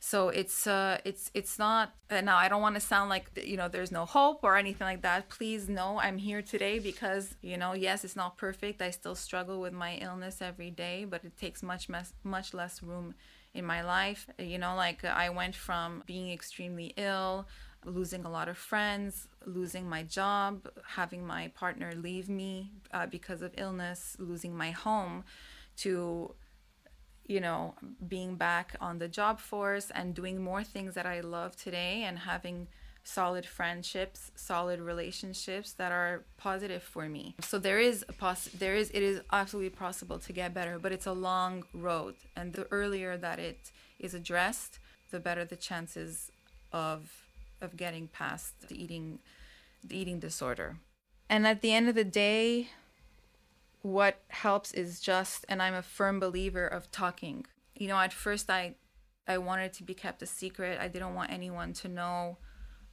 So 0.01 0.29
it's 0.29 0.67
uh 0.67 0.99
it's 1.07 1.31
it's 1.33 1.59
not 1.59 1.95
uh, 2.11 2.21
now 2.21 2.37
I 2.37 2.49
don't 2.49 2.61
want 2.61 2.75
to 2.75 2.81
sound 2.81 3.09
like 3.09 3.31
you 3.43 3.57
know 3.57 3.69
there's 3.69 3.91
no 3.91 4.05
hope 4.05 4.41
or 4.43 4.59
anything 4.59 4.87
like 4.87 5.01
that. 5.01 5.31
Please 5.31 5.67
know 5.67 5.99
I'm 5.99 6.19
here 6.19 6.43
today 6.43 6.79
because 6.79 7.37
you 7.41 7.57
know 7.57 7.73
yes 7.73 8.05
it's 8.05 8.15
not 8.15 8.37
perfect. 8.37 8.83
I 8.83 8.91
still 8.91 9.15
struggle 9.15 9.63
with 9.63 9.73
my 9.73 9.97
illness 9.97 10.43
every 10.43 10.71
day, 10.71 11.07
but 11.07 11.25
it 11.25 11.39
takes 11.39 11.63
much 11.63 11.89
much 11.89 12.09
much 12.23 12.53
less 12.53 12.83
room 12.83 13.15
in 13.55 13.65
my 13.65 13.81
life. 13.81 14.29
You 14.39 14.59
know 14.59 14.77
like 14.77 15.07
I 15.07 15.31
went 15.31 15.55
from 15.55 16.03
being 16.05 16.31
extremely 16.31 16.93
ill, 16.99 17.47
losing 17.85 18.25
a 18.25 18.31
lot 18.31 18.49
of 18.49 18.57
friends, 18.57 19.29
losing 19.47 19.89
my 19.89 20.03
job, 20.03 20.69
having 20.87 21.27
my 21.27 21.49
partner 21.49 21.93
leave 21.97 22.29
me 22.29 22.71
uh, 22.93 23.07
because 23.07 23.43
of 23.43 23.53
illness, 23.57 24.17
losing 24.19 24.57
my 24.57 24.71
home 24.71 25.25
to 25.77 26.35
you 27.27 27.41
know, 27.41 27.75
being 28.07 28.37
back 28.37 28.77
on 28.81 28.99
the 28.99 29.09
job 29.09 29.41
force 29.41 29.91
and 29.95 30.15
doing 30.15 30.43
more 30.43 30.63
things 30.63 30.95
that 30.95 31.07
I 31.07 31.21
love 31.21 31.57
today 31.57 32.03
and 32.03 32.19
having 32.19 32.69
solid 33.03 33.47
friendships, 33.47 34.31
solid 34.35 34.81
relationships 34.81 35.73
that 35.75 35.93
are 35.93 36.25
positive 36.37 36.83
for 36.83 37.09
me. 37.09 37.35
So 37.41 37.59
there 37.59 37.79
is 37.79 38.05
a 38.09 38.13
poss 38.13 38.47
there 38.47 38.75
is 38.75 38.91
it 38.91 39.03
is 39.03 39.21
absolutely 39.33 39.71
possible 39.71 40.19
to 40.19 40.33
get 40.33 40.55
better, 40.55 40.79
but 40.79 40.93
it's 40.93 41.07
a 41.07 41.13
long 41.13 41.65
road 41.73 42.15
and 42.37 42.53
the 42.53 42.67
earlier 42.71 43.17
that 43.17 43.39
it 43.39 43.71
is 43.99 44.15
addressed, 44.15 44.79
the 45.11 45.21
better 45.21 45.45
the 45.45 45.57
chances 45.57 46.31
of 46.73 47.24
of 47.65 47.77
getting 47.77 48.09
past 48.09 48.69
the 48.69 48.81
eating 48.81 49.19
the 49.83 49.97
eating 49.97 50.21
disorder. 50.21 50.79
And 51.29 51.47
at 51.47 51.61
the 51.61 51.73
end 51.73 51.89
of 51.89 51.95
the 51.95 52.05
day, 52.05 52.69
what 53.83 54.23
helps 54.29 54.73
is 54.73 55.01
just 55.01 55.45
and 55.49 55.63
i'm 55.63 55.75
a 55.75 55.83
firm 55.83 56.21
believer 56.21 56.67
of 56.67 56.91
talking. 56.91 57.47
You 57.75 57.89
know 57.89 57.99
at 57.99 58.13
first 58.13 58.49
i 58.51 58.75
i 59.27 59.39
wanted 59.39 59.73
to 59.75 59.83
be 59.83 59.95
kept 59.95 60.23
a 60.23 60.27
secret. 60.27 60.79
I 60.81 60.89
didn't 60.89 61.15
want 61.15 61.31
anyone 61.31 61.73
to 61.75 61.89
know 61.89 62.39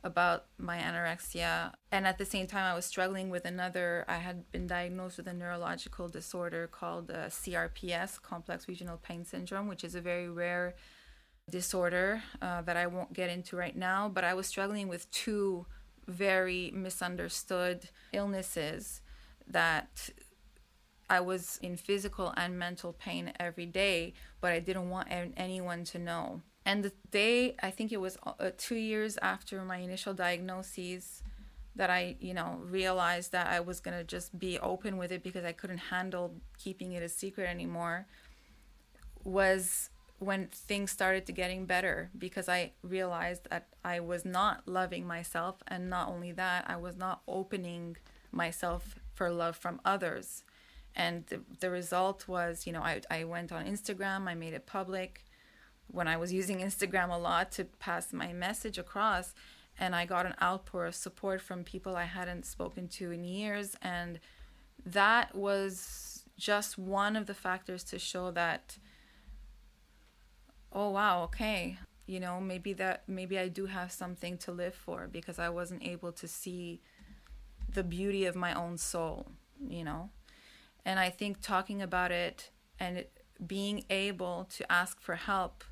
about 0.04 0.46
my 0.58 0.80
anorexia. 0.80 1.74
And 1.92 2.08
at 2.08 2.18
the 2.18 2.26
same 2.26 2.48
time 2.48 2.66
i 2.66 2.76
was 2.76 2.86
struggling 2.86 3.30
with 3.30 3.46
another 3.46 4.06
i 4.08 4.18
had 4.18 4.52
been 4.52 4.68
diagnosed 4.68 5.18
with 5.18 5.28
a 5.28 5.34
neurological 5.34 6.10
disorder 6.10 6.68
called 6.68 7.12
uh, 7.12 7.28
crps 7.28 8.22
complex 8.22 8.68
regional 8.68 8.98
pain 8.98 9.24
syndrome 9.24 9.68
which 9.68 9.84
is 9.84 9.96
a 9.96 10.02
very 10.02 10.30
rare 10.30 10.76
disorder 11.52 12.24
uh, 12.42 12.62
that 12.62 12.78
i 12.78 12.88
won't 12.88 13.14
get 13.14 13.30
into 13.30 13.56
right 13.56 13.76
now 13.76 14.10
but 14.10 14.24
i 14.24 14.34
was 14.34 14.48
struggling 14.48 14.88
with 14.88 15.10
two 15.12 15.66
very 16.08 16.72
misunderstood 16.74 17.90
illnesses 18.14 19.02
that 19.48 20.10
I 21.12 21.20
was 21.20 21.60
in 21.62 21.76
physical 21.76 22.34
and 22.38 22.58
mental 22.58 22.94
pain 22.94 23.34
every 23.38 23.66
day, 23.66 24.14
but 24.40 24.54
I 24.54 24.60
didn't 24.60 24.90
want 24.90 25.10
anyone 25.36 25.84
to 25.86 26.00
know. 26.00 26.42
And 26.66 26.86
the 26.86 26.94
day, 27.12 27.56
I 27.62 27.70
think 27.70 27.92
it 27.92 28.00
was 28.00 28.18
uh, 28.26 28.52
two 28.58 28.78
years 28.78 29.18
after 29.22 29.62
my 29.64 29.78
initial 29.78 30.14
diagnoses, 30.14 31.22
that 31.76 31.90
I, 31.90 32.16
you 32.20 32.34
know, 32.34 32.60
realized 32.64 33.34
that 33.34 33.48
I 33.48 33.60
was 33.60 33.82
going 33.82 33.98
to 33.98 34.04
just 34.06 34.38
be 34.40 34.58
open 34.60 34.98
with 34.98 35.12
it 35.12 35.22
because 35.22 35.44
I 35.44 35.52
couldn't 35.52 35.78
handle 35.78 36.36
keeping 36.58 36.94
it 36.94 37.04
a 37.04 37.10
secret 37.10 37.50
anymore, 37.50 38.08
was 39.26 39.90
when 40.22 40.46
things 40.48 40.92
started 40.92 41.26
to 41.26 41.32
getting 41.32 41.66
better 41.66 42.12
because 42.16 42.48
I 42.48 42.74
realized 42.84 43.48
that 43.50 43.70
I 43.84 44.00
was 44.00 44.24
not 44.24 44.68
loving 44.68 45.08
myself. 45.08 45.64
And 45.68 45.90
not 45.90 46.10
only 46.10 46.32
that 46.34 46.66
I 46.68 46.78
was 46.78 46.96
not 46.96 47.22
opening 47.28 47.98
myself 48.32 49.00
for 49.16 49.32
love 49.32 49.58
from 49.58 49.82
others. 49.84 50.44
And 50.96 51.26
the, 51.26 51.42
the 51.60 51.72
result 51.72 52.28
was 52.28 52.68
you 52.68 52.74
know 52.74 52.82
I, 52.82 53.02
I 53.10 53.24
went 53.24 53.52
on 53.52 53.66
instagram 53.66 54.28
i 54.28 54.36
made 54.36 54.54
it 54.54 54.66
public 54.66 55.26
when 55.88 56.08
i 56.08 56.18
was 56.18 56.34
using 56.34 56.60
instagram 56.70 57.10
a 57.10 57.18
lot 57.18 57.52
to 57.54 57.66
pass 57.66 58.14
my 58.14 58.32
message 58.32 58.78
across. 58.78 59.34
And 59.80 59.96
i 59.96 60.06
got 60.06 60.28
an 60.28 60.36
outpour 60.40 60.86
of 60.86 60.94
support 60.94 61.42
from 61.42 61.64
people 61.64 61.96
i 61.96 62.04
hadn't 62.04 62.46
spoken 62.46 62.88
to 62.90 63.10
in 63.10 63.24
years. 63.24 63.76
And 63.82 64.20
that 64.86 65.34
was 65.34 66.26
just 66.38 66.78
one 66.78 67.16
of 67.16 67.26
the 67.26 67.34
factors 67.34 67.84
to 67.86 67.98
show 67.98 68.30
that 68.32 68.78
oh 70.74 70.90
wow 70.90 71.24
okay 71.24 71.78
you 72.06 72.20
know 72.20 72.40
maybe 72.40 72.74
that 72.74 73.04
maybe 73.08 73.38
i 73.38 73.48
do 73.48 73.66
have 73.66 73.92
something 73.92 74.38
to 74.38 74.52
live 74.52 74.76
for 74.76 75.08
because 75.12 75.40
i 75.40 75.50
wasn't 75.50 75.82
able 75.84 76.12
to 76.12 76.28
see 76.28 76.82
the 77.74 77.84
beauty 77.84 78.26
of 78.26 78.36
my 78.36 78.54
own 78.54 78.78
soul 78.78 79.28
you 79.68 79.84
know 79.84 80.10
and 80.86 81.00
I 81.00 81.10
think 81.10 81.42
talking 81.42 81.82
about 81.82 82.12
it 82.12 82.50
and 82.80 83.06
being 83.46 83.86
able 83.90 84.48
to 84.52 84.72
ask 84.72 85.00
for 85.00 85.16
help, 85.16 85.64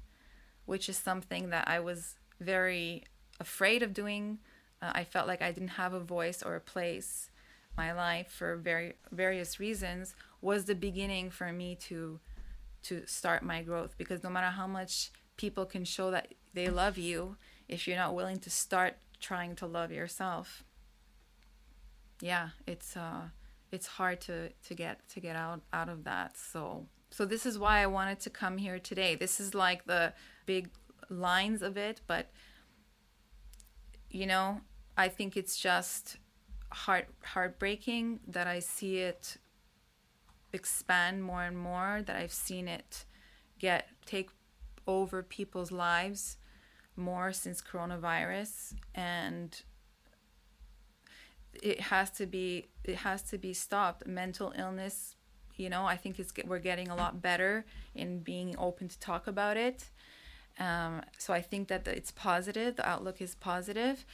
which 0.65 0.89
is 0.89 0.97
something 0.97 1.49
that 1.49 1.67
I 1.67 1.79
was 1.79 2.15
very 2.39 3.03
afraid 3.39 3.83
of 3.83 3.93
doing. 3.93 4.39
Uh, 4.81 4.91
I 4.93 5.03
felt 5.03 5.27
like 5.27 5.41
I 5.41 5.51
didn't 5.51 5.69
have 5.69 5.93
a 5.93 5.99
voice 5.99 6.43
or 6.43 6.55
a 6.55 6.61
place 6.61 7.29
my 7.77 7.91
life 7.93 8.29
for 8.31 8.57
very 8.57 8.95
various 9.11 9.59
reasons 9.59 10.15
was 10.41 10.65
the 10.65 10.75
beginning 10.75 11.29
for 11.29 11.51
me 11.53 11.75
to 11.75 12.19
to 12.83 13.05
start 13.05 13.43
my 13.43 13.61
growth 13.61 13.95
because 13.97 14.23
no 14.23 14.29
matter 14.29 14.47
how 14.47 14.67
much 14.67 15.11
people 15.37 15.65
can 15.65 15.85
show 15.85 16.11
that 16.11 16.33
they 16.53 16.69
love 16.69 16.97
you 16.97 17.35
if 17.67 17.87
you're 17.87 17.97
not 17.97 18.15
willing 18.15 18.39
to 18.39 18.49
start 18.49 18.95
trying 19.19 19.55
to 19.55 19.65
love 19.65 19.91
yourself 19.91 20.63
yeah 22.21 22.49
it's 22.67 22.97
uh 22.97 23.21
it's 23.71 23.87
hard 23.87 24.19
to 24.21 24.49
to 24.67 24.73
get 24.73 25.07
to 25.09 25.19
get 25.19 25.35
out 25.35 25.61
out 25.73 25.89
of 25.89 26.03
that. 26.05 26.37
So 26.37 26.87
so 27.11 27.25
this 27.25 27.45
is 27.45 27.57
why 27.57 27.79
i 27.79 27.87
wanted 27.87 28.19
to 28.21 28.29
come 28.29 28.57
here 28.57 28.79
today. 28.79 29.15
This 29.15 29.39
is 29.39 29.53
like 29.53 29.85
the 29.85 30.13
big 30.45 30.69
lines 31.09 31.63
of 31.63 31.75
it 31.75 32.01
but 32.05 32.29
you 34.11 34.27
know 34.27 34.61
i 34.95 35.07
think 35.07 35.35
it's 35.35 35.57
just 35.57 36.17
heart 36.71 37.07
heartbreaking 37.23 38.19
that 38.27 38.45
i 38.45 38.59
see 38.59 38.97
it 38.97 39.37
expand 40.53 41.23
more 41.23 41.43
and 41.43 41.57
more 41.57 42.01
that 42.05 42.15
i've 42.15 42.33
seen 42.33 42.67
it 42.67 43.05
get 43.59 43.87
take 44.05 44.29
over 44.87 45.21
people's 45.21 45.71
lives 45.71 46.37
more 46.99 47.31
since 47.31 47.61
coronavirus. 47.61 48.73
And 48.93 49.59
it 51.63 51.79
has 51.81 52.11
to 52.11 52.25
be 52.25 52.67
it 52.83 52.97
has 52.97 53.21
to 53.23 53.37
be 53.37 53.53
stopped. 53.53 54.05
Mental 54.05 54.53
illness 54.57 55.15
you 55.55 55.69
know 55.69 55.85
i 55.85 55.97
think 55.97 56.17
it's 56.19 56.31
we're 56.45 56.57
getting 56.57 56.87
a 56.87 56.95
lot 56.95 57.21
better 57.21 57.65
in 57.93 58.19
being 58.19 58.55
open 58.57 58.87
to 58.87 58.99
talk 58.99 59.27
about 59.27 59.57
it. 59.57 59.89
Um, 60.59 61.01
so 61.17 61.33
i 61.33 61.41
think 61.41 61.67
that 61.69 61.87
it's 61.87 62.11
positive 62.11 62.75
the 62.75 62.87
outlook 62.87 63.21
is 63.21 63.33
positive 63.35 64.05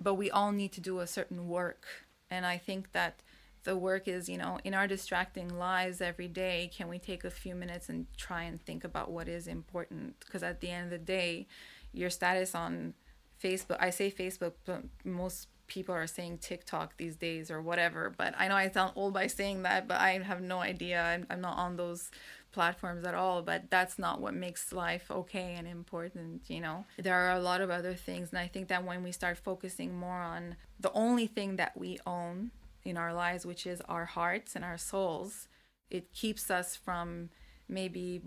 but 0.00 0.14
we 0.14 0.30
all 0.30 0.50
need 0.50 0.72
to 0.72 0.80
do 0.80 0.98
a 1.00 1.06
certain 1.06 1.48
work. 1.48 1.86
And 2.30 2.44
i 2.46 2.58
think 2.58 2.92
that 2.92 3.22
the 3.64 3.76
work 3.76 4.08
is 4.08 4.28
you 4.28 4.38
know 4.38 4.58
in 4.64 4.74
our 4.74 4.86
distracting 4.86 5.48
lives 5.58 6.00
every 6.00 6.28
day 6.28 6.70
can 6.74 6.88
we 6.88 6.98
take 6.98 7.24
a 7.24 7.30
few 7.30 7.54
minutes 7.54 7.88
and 7.88 8.06
try 8.16 8.42
and 8.42 8.60
think 8.64 8.84
about 8.84 9.10
what 9.10 9.28
is 9.28 9.46
important 9.46 10.18
because 10.20 10.42
at 10.42 10.60
the 10.60 10.70
end 10.70 10.84
of 10.84 10.90
the 10.90 10.98
day 10.98 11.46
your 11.92 12.10
status 12.10 12.54
on 12.54 12.94
facebook 13.42 13.76
i 13.80 13.90
say 13.90 14.10
facebook 14.10 14.52
but 14.64 14.82
most 15.04 15.48
people 15.72 15.94
are 15.94 16.06
saying 16.06 16.36
TikTok 16.38 16.96
these 16.98 17.16
days 17.16 17.50
or 17.50 17.62
whatever. 17.62 18.12
But 18.14 18.34
I 18.36 18.48
know 18.48 18.56
I 18.56 18.68
sound 18.68 18.92
old 18.94 19.14
by 19.14 19.26
saying 19.26 19.62
that, 19.62 19.88
but 19.88 19.98
I 19.98 20.18
have 20.18 20.42
no 20.42 20.58
idea. 20.58 21.02
I'm, 21.02 21.26
I'm 21.30 21.40
not 21.40 21.56
on 21.56 21.76
those 21.76 22.10
platforms 22.52 23.04
at 23.04 23.14
all. 23.14 23.40
But 23.42 23.70
that's 23.70 23.98
not 23.98 24.20
what 24.20 24.34
makes 24.34 24.72
life 24.72 25.10
okay 25.10 25.54
and 25.56 25.66
important, 25.66 26.42
you 26.48 26.60
know? 26.60 26.84
There 26.98 27.14
are 27.14 27.32
a 27.32 27.40
lot 27.40 27.62
of 27.62 27.70
other 27.70 27.94
things. 27.94 28.30
And 28.30 28.38
I 28.38 28.48
think 28.48 28.68
that 28.68 28.84
when 28.84 29.02
we 29.02 29.12
start 29.12 29.38
focusing 29.38 29.96
more 29.96 30.20
on 30.20 30.56
the 30.78 30.92
only 30.92 31.26
thing 31.26 31.56
that 31.56 31.76
we 31.76 31.98
own 32.06 32.50
in 32.84 32.96
our 32.96 33.14
lives, 33.14 33.46
which 33.46 33.66
is 33.66 33.80
our 33.88 34.04
hearts 34.04 34.56
and 34.56 34.64
our 34.64 34.78
souls. 34.78 35.48
It 35.90 36.12
keeps 36.12 36.50
us 36.50 36.76
from 36.76 37.30
maybe 37.68 38.20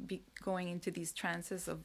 going 0.44 0.70
into 0.70 0.92
these 0.92 1.12
trances 1.12 1.68
of 1.68 1.84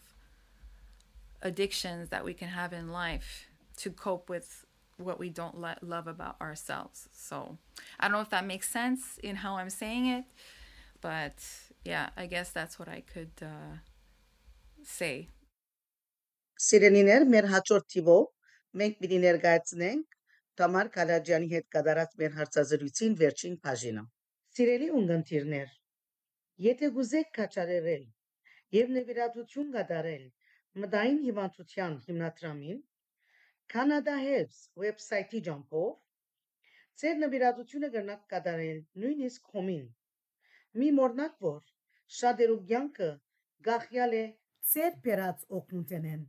addictions 1.43 2.11
that 2.11 2.25
we 2.25 2.35
can 2.35 2.49
have 2.49 2.73
in 2.73 2.91
life 2.93 3.49
to 3.77 3.91
cope 3.91 4.29
with 4.29 4.67
what 4.99 5.19
we 5.19 5.31
don't 5.31 5.59
let, 5.59 5.83
love 5.83 6.07
about 6.07 6.41
ourselves. 6.41 7.09
So 7.13 7.59
I 7.99 8.07
don't 8.07 8.13
know 8.13 8.21
if 8.21 8.31
that 8.31 8.47
makes 8.47 8.69
sense 8.69 9.19
in 9.23 9.37
how 9.37 9.57
I'm 9.57 9.71
saying 9.71 10.07
it, 10.07 10.25
but 11.01 11.43
yeah, 11.85 12.11
I 12.17 12.27
guess 12.27 12.51
that's 12.51 12.79
what 12.79 12.89
I 12.89 13.03
could 13.13 13.33
uh, 13.43 13.79
say. 14.83 15.29
Sireniner 16.59 17.25
merhatzortivo, 17.25 18.27
menk 18.75 19.01
bidiner 19.01 19.41
gaitzning, 19.43 20.03
Տամար 20.61 20.89
Կալաջյանի 20.95 21.47
հետ 21.51 21.67
կատարած 21.75 22.11
մեր 22.21 22.33
հարցազրույցին 22.39 23.15
վերջին 23.21 23.53
բաժինը։ 23.67 24.01
Սիրելի 24.57 24.89
ունգընտիրներ, 24.99 25.71
եթե 26.65 26.91
գուզեք 26.97 27.31
կաչարերել 27.39 28.03
եւ 28.77 28.91
նվիրատվություն 28.97 29.71
կատարել 29.77 30.27
մտային 30.83 31.21
հիվանդության 31.29 31.95
հիմնադրամին, 32.09 32.83
Canada 33.75 34.19
Helps 34.25 34.59
վեբսայթի 34.83 35.41
ջամփով 35.49 35.91
ձեր 37.03 37.19
նվիրատվությունը 37.23 37.91
կրնակ 37.97 38.29
կատարել 38.35 38.81
նույնիսկ 39.05 39.53
հոմին։ 39.55 39.85
Մի 40.83 40.89
մորնակ 41.01 41.37
որ 41.47 41.61
շատերու 42.21 42.59
կյանքը 42.73 43.11
գախյալ 43.71 44.19
է 44.21 44.25
ծեր 44.75 45.01
բերած 45.09 45.49
օգնութենեն 45.61 46.27